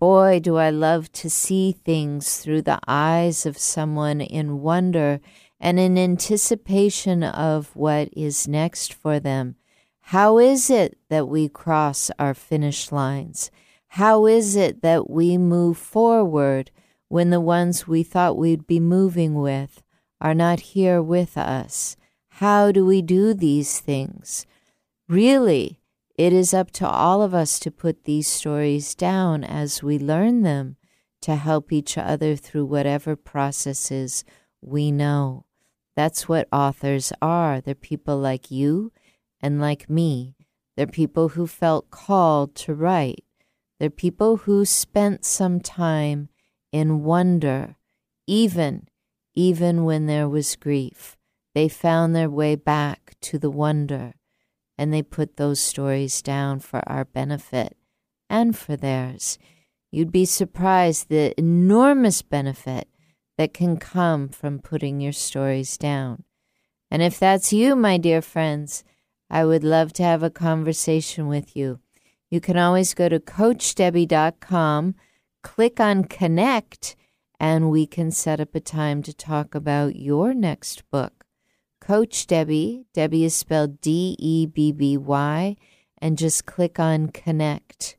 [0.00, 5.20] Boy, do I love to see things through the eyes of someone in wonder
[5.60, 9.56] and in anticipation of what is next for them.
[10.10, 13.50] How is it that we cross our finish lines?
[13.88, 16.70] How is it that we move forward
[17.08, 19.82] when the ones we thought we'd be moving with
[20.20, 21.96] are not here with us?
[22.28, 24.46] How do we do these things?
[25.08, 25.80] Really,
[26.16, 30.42] it is up to all of us to put these stories down as we learn
[30.42, 30.76] them
[31.22, 34.24] to help each other through whatever processes
[34.60, 35.46] we know.
[35.96, 37.60] That's what authors are.
[37.60, 38.92] They're people like you
[39.40, 40.34] and like me.
[40.76, 43.24] They're people who felt called to write.
[43.78, 46.28] They're people who spent some time
[46.72, 47.76] in wonder,
[48.26, 48.88] even
[49.36, 51.16] even when there was grief.
[51.54, 54.14] They found their way back to the wonder,
[54.76, 57.76] and they put those stories down for our benefit
[58.28, 59.38] and for theirs.
[59.92, 62.88] You'd be surprised the enormous benefit
[63.38, 66.24] that can come from putting your stories down.
[66.90, 68.84] And if that's you, my dear friends,
[69.30, 71.80] I would love to have a conversation with you.
[72.30, 74.94] You can always go to CoachDebby.com,
[75.42, 76.96] click on Connect,
[77.38, 81.24] and we can set up a time to talk about your next book.
[81.80, 85.56] Coach Debby, Debby is spelled D E B B Y,
[85.98, 87.96] and just click on Connect.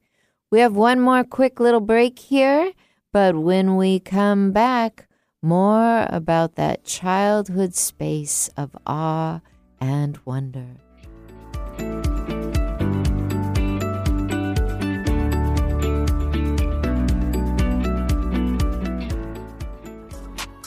[0.51, 2.73] We have one more quick little break here,
[3.13, 5.07] but when we come back,
[5.41, 9.41] more about that childhood space of awe
[9.79, 10.86] and wonder.
[11.77, 12.16] Bye.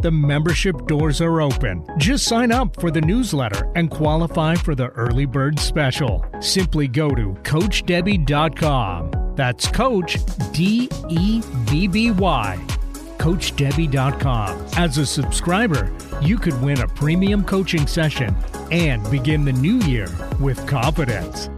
[0.00, 1.84] The membership doors are open.
[1.98, 6.24] Just sign up for the newsletter and qualify for the early bird special.
[6.40, 9.34] Simply go to CoachDebby.com.
[9.36, 10.16] That's Coach
[10.52, 12.58] D E B B Y.
[13.18, 14.66] CoachDebby.com.
[14.78, 18.34] As a subscriber, you could win a premium coaching session
[18.70, 20.08] and begin the new year
[20.40, 21.50] with confidence.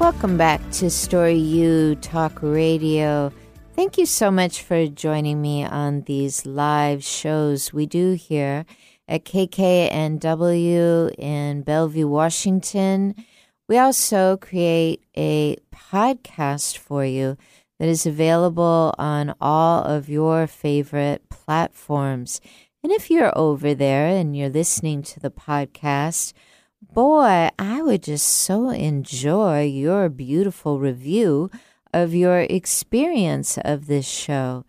[0.00, 3.32] Welcome back to Story U Talk Radio.
[3.74, 8.66] Thank you so much for joining me on these live shows we do here
[9.08, 13.16] at KKNW in Bellevue, Washington.
[13.68, 17.36] We also create a podcast for you
[17.80, 22.40] that is available on all of your favorite platforms.
[22.84, 26.32] And if you're over there and you're listening to the podcast,
[26.80, 31.50] boy, I would just so enjoy your beautiful review
[31.94, 34.64] of your experience of this show.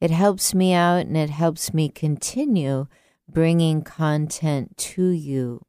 [0.00, 2.86] It helps me out and it helps me continue
[3.28, 5.60] bringing content to you.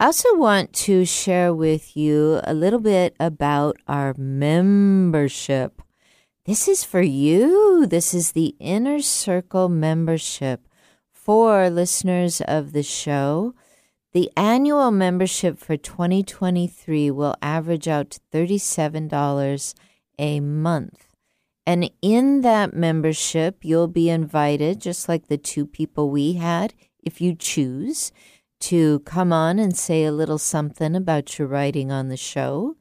[0.00, 5.82] I also want to share with you a little bit about our membership.
[6.46, 7.84] This is for you.
[7.86, 10.66] This is the Inner Circle membership
[11.12, 13.54] for listeners of the show.
[14.12, 19.74] The annual membership for 2023 will average out to $37
[20.18, 21.08] a month.
[21.66, 27.20] And in that membership, you'll be invited, just like the two people we had, if
[27.20, 28.10] you choose,
[28.60, 32.76] to come on and say a little something about your writing on the show.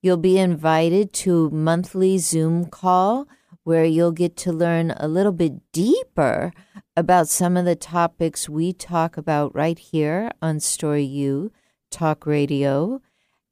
[0.00, 3.26] You'll be invited to monthly Zoom call
[3.64, 6.52] where you'll get to learn a little bit deeper
[6.96, 11.52] about some of the topics we talk about right here on Story U
[11.90, 13.02] Talk Radio.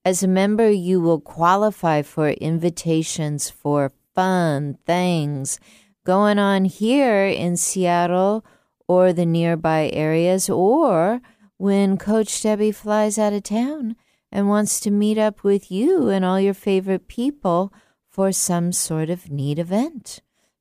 [0.07, 5.59] As a member, you will qualify for invitations for fun things
[6.05, 8.47] going on here in Seattle
[8.87, 11.21] or the nearby areas, or
[11.57, 13.97] when Coach Debby flies out of town
[14.31, 17.73] and wants to meet up with you and all your favorite people
[18.09, 20.21] for some sort of neat event.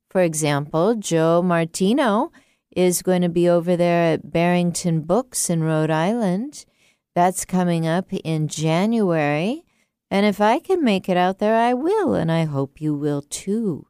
[0.09, 2.31] For example, Joe Martino
[2.75, 6.65] is going to be over there at Barrington Books in Rhode Island
[7.15, 9.63] that's coming up in January.
[10.11, 13.21] And if I can make it out there, I will, and I hope you will
[13.21, 13.87] too.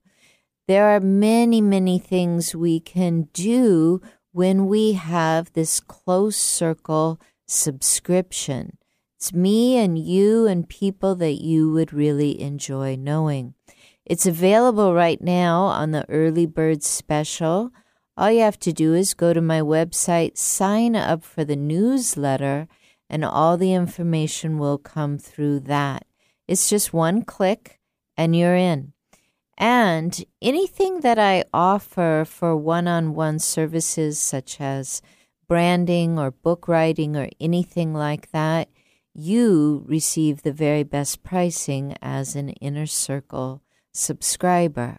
[0.68, 4.02] There are many, many things we can do
[4.32, 8.78] when we have this close circle subscription.
[9.18, 13.54] It's me and you and people that you would really enjoy knowing.
[14.06, 17.72] It's available right now on the early bird special.
[18.18, 22.68] All you have to do is go to my website, sign up for the newsletter,
[23.10, 26.06] and all the information will come through that.
[26.48, 27.80] It's just one click
[28.18, 28.94] and you're in.
[29.58, 35.02] And anything that I offer for one on one services, such as
[35.48, 38.70] branding or book writing or anything like that,
[39.14, 43.62] you receive the very best pricing as an inner circle
[43.94, 44.98] subscriber.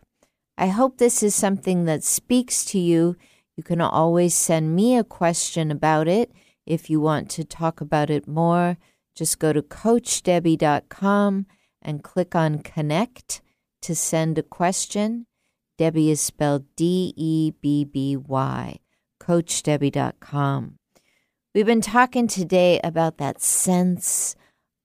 [0.56, 3.16] I hope this is something that speaks to you.
[3.56, 6.32] You can always send me a question about it.
[6.66, 8.76] If you want to talk about it more,
[9.14, 11.46] just go to CoachDebby.com
[11.80, 13.40] and click on Connect
[13.82, 15.26] to send a question.
[15.78, 18.78] Debby is spelled D E B B Y,
[19.22, 20.78] CoachDebby.com.
[21.54, 24.34] We've been talking today about that sense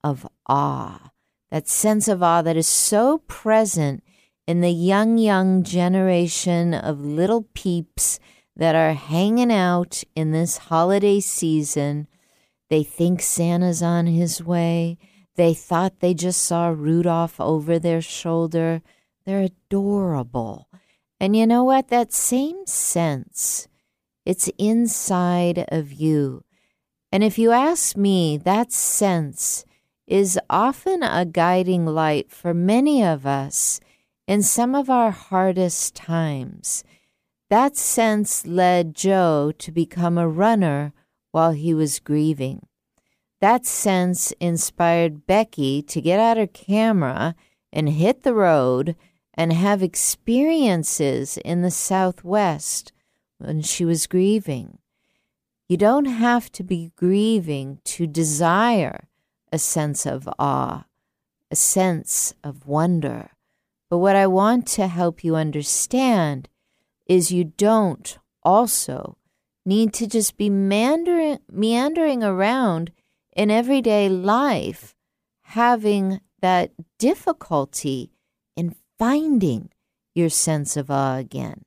[0.03, 1.11] of awe,
[1.49, 4.03] that sense of awe that is so present
[4.47, 8.19] in the young, young generation of little peeps
[8.55, 12.07] that are hanging out in this holiday season.
[12.69, 14.97] They think Santa's on his way.
[15.35, 18.81] They thought they just saw Rudolph over their shoulder.
[19.25, 20.67] They're adorable.
[21.19, 21.89] And you know what?
[21.89, 23.67] That same sense,
[24.25, 26.43] it's inside of you.
[27.11, 29.65] And if you ask me, that sense
[30.07, 33.79] is often a guiding light for many of us
[34.27, 36.83] in some of our hardest times.
[37.51, 40.93] That sense led Joe to become a runner
[41.33, 42.65] while he was grieving.
[43.41, 47.35] That sense inspired Becky to get out her camera
[47.73, 48.95] and hit the road
[49.33, 52.93] and have experiences in the Southwest
[53.37, 54.77] when she was grieving.
[55.67, 59.09] You don't have to be grieving to desire
[59.51, 60.85] a sense of awe,
[61.51, 63.31] a sense of wonder.
[63.89, 66.47] But what I want to help you understand
[67.11, 69.17] is you don't also
[69.65, 72.89] need to just be meandering, meandering around
[73.35, 74.95] in everyday life
[75.43, 78.13] having that difficulty
[78.55, 79.69] in finding
[80.15, 81.63] your sense of awe again.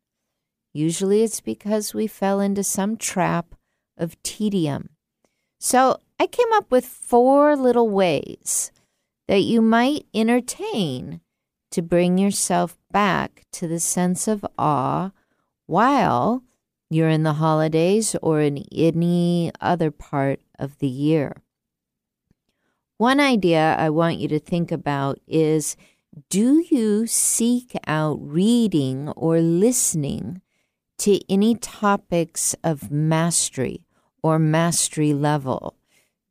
[0.72, 3.55] Usually it's because we fell into some trap
[3.99, 4.88] of tedium.
[5.61, 8.72] So I came up with four little ways
[9.28, 11.20] that you might entertain
[11.70, 15.11] to bring yourself back to the sense of awe
[15.66, 16.42] while
[16.90, 21.42] you're in the holidays or in any other part of the year.
[22.98, 25.76] One idea I want you to think about is
[26.30, 30.40] do you seek out reading or listening
[30.98, 33.84] to any topics of mastery
[34.22, 35.76] or mastery level?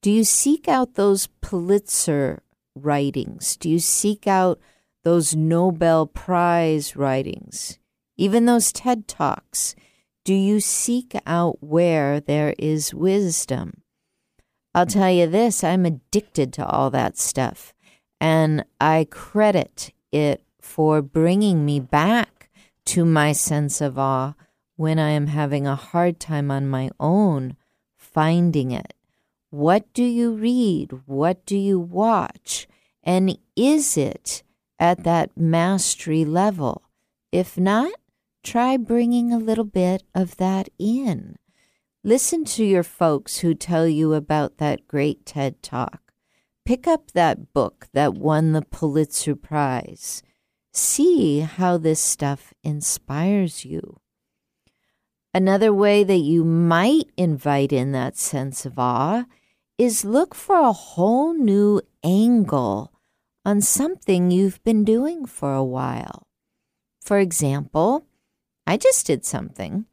[0.01, 2.43] Do you seek out those Pulitzer
[2.75, 3.57] writings?
[3.57, 4.59] Do you seek out
[5.03, 7.77] those Nobel Prize writings?
[8.17, 9.75] Even those TED Talks?
[10.23, 13.81] Do you seek out where there is wisdom?
[14.75, 17.73] I'll tell you this I'm addicted to all that stuff.
[18.21, 22.49] And I credit it for bringing me back
[22.85, 24.33] to my sense of awe
[24.75, 27.55] when I am having a hard time on my own
[27.97, 28.93] finding it.
[29.49, 31.01] What do you read?
[31.05, 32.67] What do you watch?
[33.03, 34.43] And is it
[34.79, 36.83] at that mastery level?
[37.31, 37.91] If not,
[38.43, 41.37] try bringing a little bit of that in.
[42.03, 46.11] Listen to your folks who tell you about that great TED Talk.
[46.65, 50.21] Pick up that book that won the Pulitzer Prize.
[50.73, 53.99] See how this stuff inspires you.
[55.33, 59.25] Another way that you might invite in that sense of awe
[59.77, 62.93] is look for a whole new angle
[63.45, 66.27] on something you've been doing for a while.
[67.01, 68.07] For example,
[68.65, 69.85] I just did something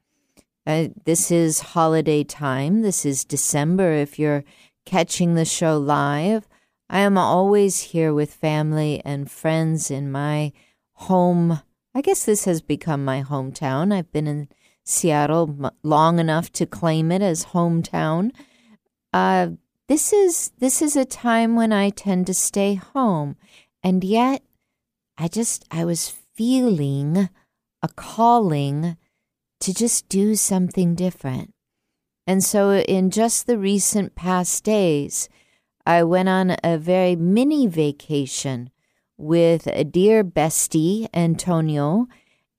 [0.66, 2.82] uh, this is holiday time.
[2.82, 3.92] This is December.
[3.92, 4.44] If you're
[4.84, 6.46] catching the show live,
[6.88, 10.52] I am always here with family and friends in my
[10.92, 11.60] home.
[11.94, 13.92] I guess this has become my hometown.
[13.92, 14.48] I've been in
[14.84, 18.30] Seattle long enough to claim it as hometown.
[19.12, 19.48] Uh,
[19.88, 23.36] this is this is a time when I tend to stay home,
[23.82, 24.42] and yet
[25.18, 27.28] I just I was feeling
[27.82, 28.96] a calling
[29.60, 31.52] to just do something different.
[32.26, 35.28] And so, in just the recent past days,
[35.86, 38.70] I went on a very mini vacation
[39.16, 42.06] with a dear bestie, Antonio,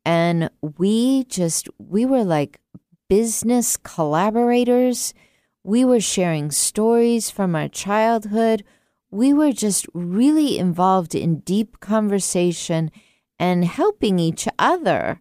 [0.04, 2.60] and we just, we were like
[3.08, 5.14] business collaborators.
[5.64, 8.64] We were sharing stories from our childhood.
[9.10, 12.92] We were just really involved in deep conversation
[13.42, 15.20] and helping each other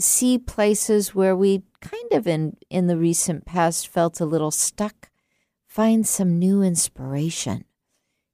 [0.00, 5.10] see places where we kind of in in the recent past felt a little stuck
[5.66, 7.64] find some new inspiration.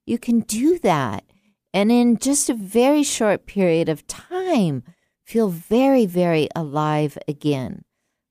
[0.05, 1.25] You can do that
[1.73, 4.83] and in just a very short period of time
[5.25, 7.85] feel very very alive again.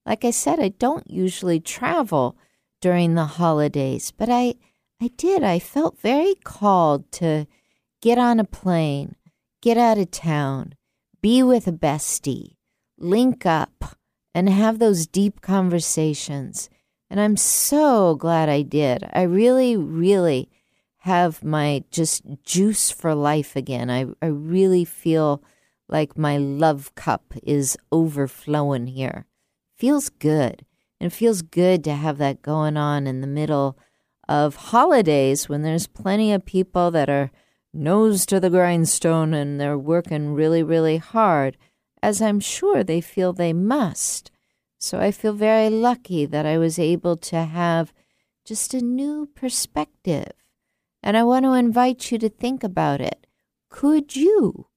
[0.06, 2.38] Like i said i don't usually travel
[2.80, 4.54] during the holidays but i
[5.02, 5.42] i did.
[5.44, 7.48] I felt very called to
[8.04, 9.16] get on a plane
[9.64, 10.76] get out of town
[11.22, 12.56] be with a bestie
[12.98, 13.98] link up
[14.34, 16.70] and have those deep conversations.
[17.10, 19.08] And I'm so glad I did.
[19.12, 20.50] I really, really
[21.00, 23.90] have my just juice for life again.
[23.90, 25.44] I, I really feel
[25.90, 29.26] like my love cup is overflowing here.
[29.76, 30.66] Feels good.
[31.00, 33.78] And it feels good to have that going on in the middle
[34.30, 37.32] of holidays when there's plenty of people that are
[37.74, 41.58] nose to the grindstone and they're working really, really hard
[42.04, 44.32] as I'm sure they feel they must.
[44.78, 47.94] So I feel very lucky that I was able to have
[48.46, 50.32] just a new perspective.
[51.04, 53.28] And I want to invite you to think about it.
[53.70, 54.68] Could you?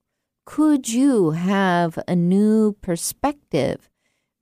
[0.44, 3.88] Could you have a new perspective?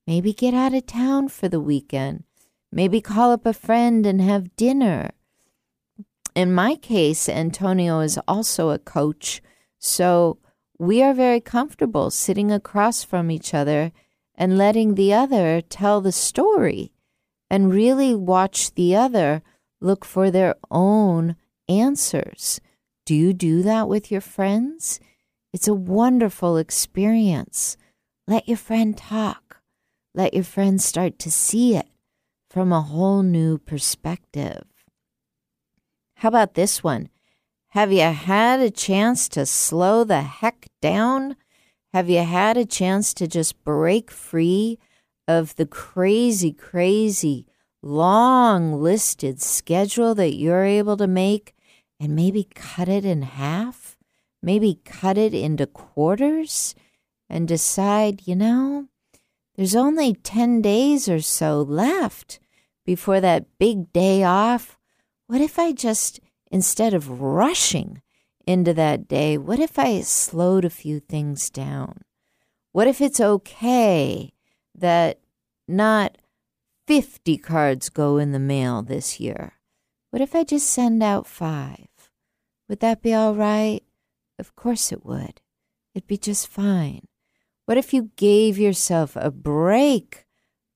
[0.06, 2.24] Maybe get out of town for the weekend.
[2.72, 5.12] Maybe call up a friend and have dinner.
[6.34, 9.42] In my case, Antonio is also a coach.
[9.78, 10.38] So
[10.78, 13.92] we are very comfortable sitting across from each other
[14.34, 16.92] and letting the other tell the story
[17.50, 19.42] and really watch the other
[19.80, 21.36] look for their own
[21.68, 22.60] answers.
[23.04, 25.00] Do you do that with your friends?
[25.52, 27.76] It's a wonderful experience.
[28.26, 29.60] Let your friend talk.
[30.14, 31.88] Let your friend start to see it
[32.48, 34.64] from a whole new perspective.
[36.22, 37.08] How about this one?
[37.70, 41.34] Have you had a chance to slow the heck down?
[41.92, 44.78] Have you had a chance to just break free
[45.26, 47.48] of the crazy, crazy,
[47.82, 51.56] long listed schedule that you're able to make
[51.98, 53.96] and maybe cut it in half?
[54.40, 56.76] Maybe cut it into quarters
[57.28, 58.86] and decide, you know,
[59.56, 62.38] there's only 10 days or so left
[62.86, 64.78] before that big day off.
[65.32, 66.20] What if I just
[66.50, 68.02] instead of rushing
[68.46, 72.02] into that day, what if I slowed a few things down?
[72.72, 74.34] What if it's okay
[74.74, 75.20] that
[75.66, 76.18] not
[76.86, 79.54] 50 cards go in the mail this year?
[80.10, 81.88] What if I just send out five?
[82.68, 83.80] Would that be all right?
[84.38, 85.40] Of course it would.
[85.94, 87.08] It'd be just fine.
[87.64, 90.26] What if you gave yourself a break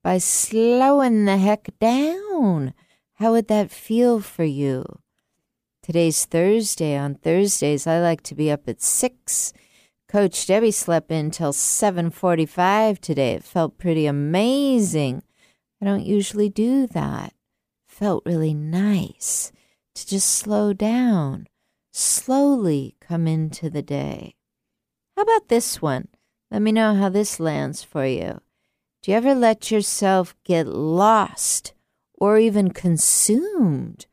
[0.02, 2.72] by slowing the heck down?
[3.17, 4.85] How would that feel for you?
[5.83, 6.99] Today's Thursday.
[6.99, 9.55] On Thursdays, I like to be up at 6.
[10.07, 13.33] Coach Debby slept in till 7:45 today.
[13.33, 15.23] It felt pretty amazing.
[15.81, 17.33] I don't usually do that.
[17.87, 19.51] Felt really nice
[19.95, 21.47] to just slow down,
[21.93, 24.35] slowly come into the day.
[25.17, 26.09] How about this one?
[26.51, 28.43] Let me know how this lands for you.
[29.03, 31.73] Do you ever let yourself get lost
[32.17, 34.07] or even consumed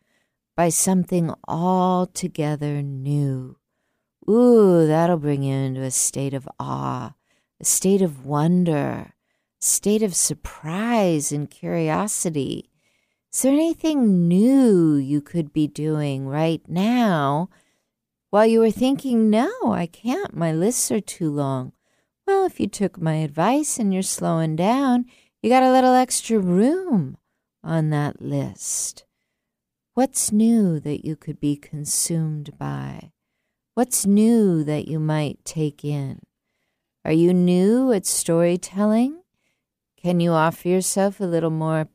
[0.56, 3.58] by something altogether new.
[4.30, 7.14] Ooh, that'll bring you into a state of awe,
[7.60, 9.14] a state of wonder,
[9.62, 12.70] a state of surprise and curiosity.
[13.34, 17.50] Is there anything new you could be doing right now
[18.30, 21.74] while you were thinking, no, I can't, my lists are too long?
[22.28, 25.06] Well, if you took my advice and you're slowing down,
[25.42, 27.18] you got a little extra room
[27.64, 29.06] on that list.
[29.94, 33.12] What's new that you could be consumed by?
[33.76, 36.20] What's new that you might take in?
[37.06, 39.22] Are you new at storytelling?
[40.02, 41.88] Can you offer yourself a little more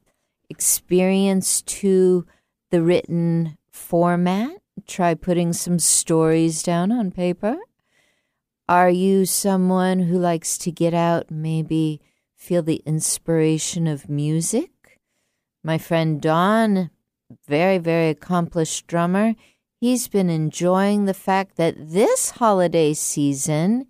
[0.49, 2.27] experience to
[2.71, 4.53] the written format?
[4.87, 7.57] Try putting some stories down on paper.
[8.69, 12.01] Are you someone who likes to get out, maybe
[12.37, 14.71] feel the inspiration of music?
[15.65, 16.91] My friend Don,
[17.47, 19.35] very, very accomplished drummer.
[19.81, 23.87] He's been enjoying the fact that this holiday season,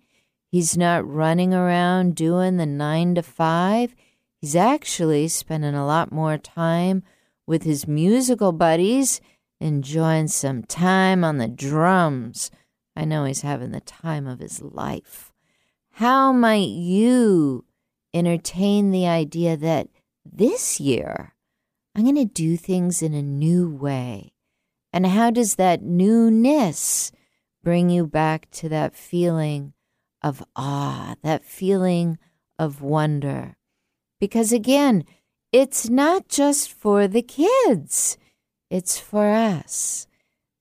[0.51, 3.95] he's not running around doing the nine to five.
[4.41, 7.03] He's actually spending a lot more time
[7.45, 9.21] with his musical buddies,
[9.59, 12.51] enjoying some time on the drums.
[12.95, 15.31] I know he's having the time of his life.
[15.93, 17.65] How might you
[18.13, 19.87] entertain the idea that
[20.25, 21.33] this year,
[21.95, 24.33] I'm going to do things in a new way.
[24.91, 27.11] And how does that newness
[27.63, 29.73] bring you back to that feeling
[30.23, 32.17] of awe, that feeling
[32.57, 33.55] of wonder?
[34.19, 35.03] Because again,
[35.51, 38.17] it's not just for the kids,
[38.69, 40.07] it's for us.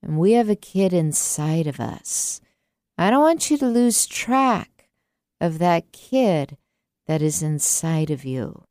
[0.02, 2.40] And we have a kid inside of us.
[2.96, 4.88] I don't want you to lose track
[5.40, 6.56] of that kid
[7.06, 8.64] that is inside of you.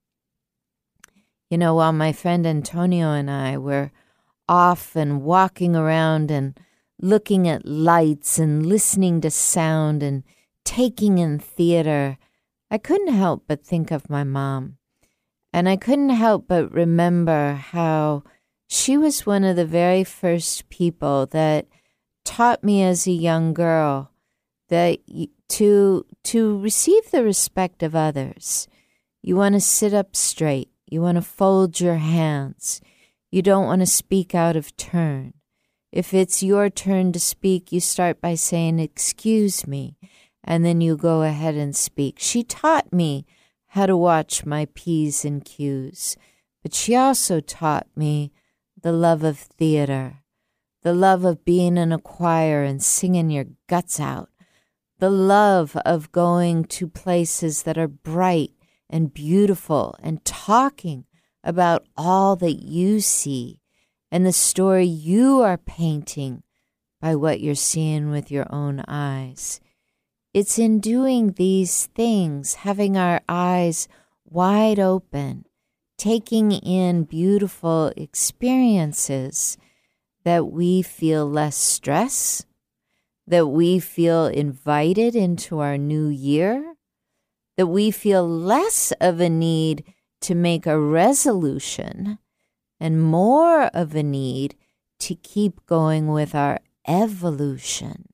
[1.50, 3.92] You know, while my friend Antonio and I were
[4.50, 6.60] off and walking around and
[7.02, 10.24] looking at lights and listening to sound and
[10.66, 12.18] taking in theater,
[12.70, 14.78] I couldn't help but think of my mom.
[15.54, 18.24] And I couldn't help but remember how
[18.68, 21.68] she was one of the very first people that
[22.26, 24.12] taught me as a young girl
[24.68, 25.00] that
[25.48, 28.68] to to receive the respect of others
[29.24, 32.82] you want to sit up straight you want to fold your hands.
[33.30, 35.34] You don't want to speak out of turn.
[35.92, 39.98] If it's your turn to speak you start by saying excuse me
[40.44, 42.18] and then you go ahead and speak.
[42.20, 43.26] She taught me
[43.68, 46.16] how to watch my p's and q's
[46.64, 48.32] but she also taught me
[48.82, 50.24] the love of theater,
[50.84, 54.30] the love of being in a choir and singing your guts out,
[55.00, 58.52] the love of going to places that are bright
[58.90, 61.06] and beautiful and talking
[61.44, 63.62] about all that you see
[64.12, 66.44] and the story you are painting
[67.02, 69.60] by what you're seeing with your own eyes.
[70.34, 73.88] It's in doing these things, having our eyes
[74.26, 75.46] wide open,
[75.98, 79.58] taking in beautiful experiences
[80.24, 82.46] that we feel less stress,
[83.26, 86.76] that we feel invited into our new year,
[87.58, 89.84] that we feel less of a need
[90.22, 92.18] to make a resolution
[92.80, 94.56] and more of a need
[95.00, 98.08] to keep going with our evolution.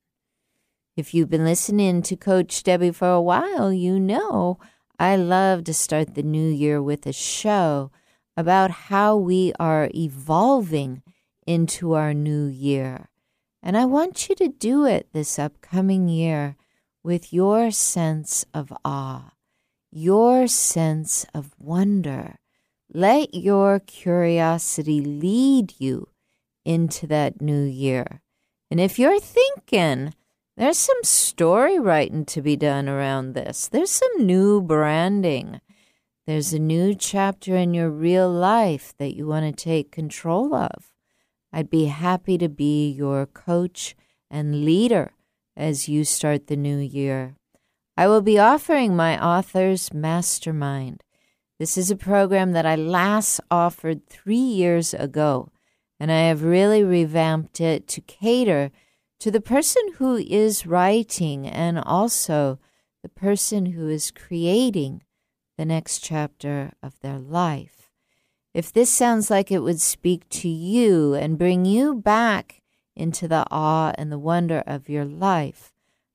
[0.95, 4.59] If you've been listening to Coach Debby for a while, you know
[4.99, 7.91] I love to start the new year with a show
[8.37, 11.03] about how we are evolving
[11.45, 13.09] into our new year.
[13.61, 16.55] And I want you to do it this upcoming year
[17.03, 19.32] with your sense of awe,
[19.95, 22.39] your sense of wonder.
[22.93, 26.09] Let your curiosity lead you
[26.65, 28.21] into that new year.
[28.71, 30.13] And if you're thinking,
[30.57, 33.67] there's some story writing to be done around this.
[33.67, 35.61] There's some new branding.
[36.25, 40.93] There's a new chapter in your real life that you want to take control of.
[41.51, 43.95] I'd be happy to be your coach
[44.31, 45.13] and leader
[45.55, 47.35] as you start the new year.
[47.95, 51.03] I will be offering my author's mastermind.
[51.59, 55.51] This is a program that I last offered three years ago,
[55.99, 58.71] and I have really revamped it to cater
[59.19, 62.59] to the person who is writing and also
[63.03, 65.03] the person who is creating
[65.57, 67.91] the next chapter of their life.
[68.55, 72.63] If this sounds like it would speak to you and bring you back
[72.95, 75.72] into the awe and the wonder of your life,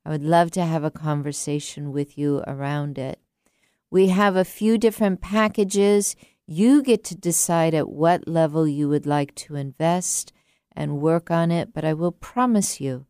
[0.08, 3.20] I would love to have a conversation with you around it.
[3.90, 6.16] We have a few different packages.
[6.46, 10.32] You get to decide at what level you would like to invest
[10.72, 13.04] and work on it, but I will promise you,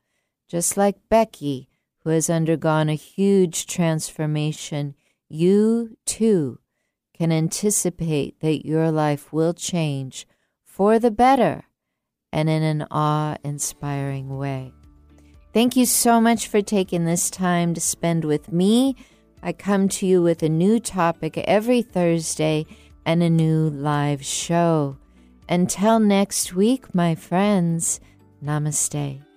[0.49, 1.69] just like Becky,
[2.03, 4.97] who has undergone a huge transformation,
[5.29, 6.59] you too
[7.15, 10.27] can anticipate that your life will change
[10.65, 11.63] for the better
[12.33, 14.73] and in an awe inspiring way.
[15.53, 18.97] Thank you so much for taking this time to spend with me.
[19.43, 22.67] I come to you with a new topic every Thursday
[23.07, 24.99] and a new live show.
[25.49, 28.01] Until next week, my friends,
[28.45, 29.28] namaste.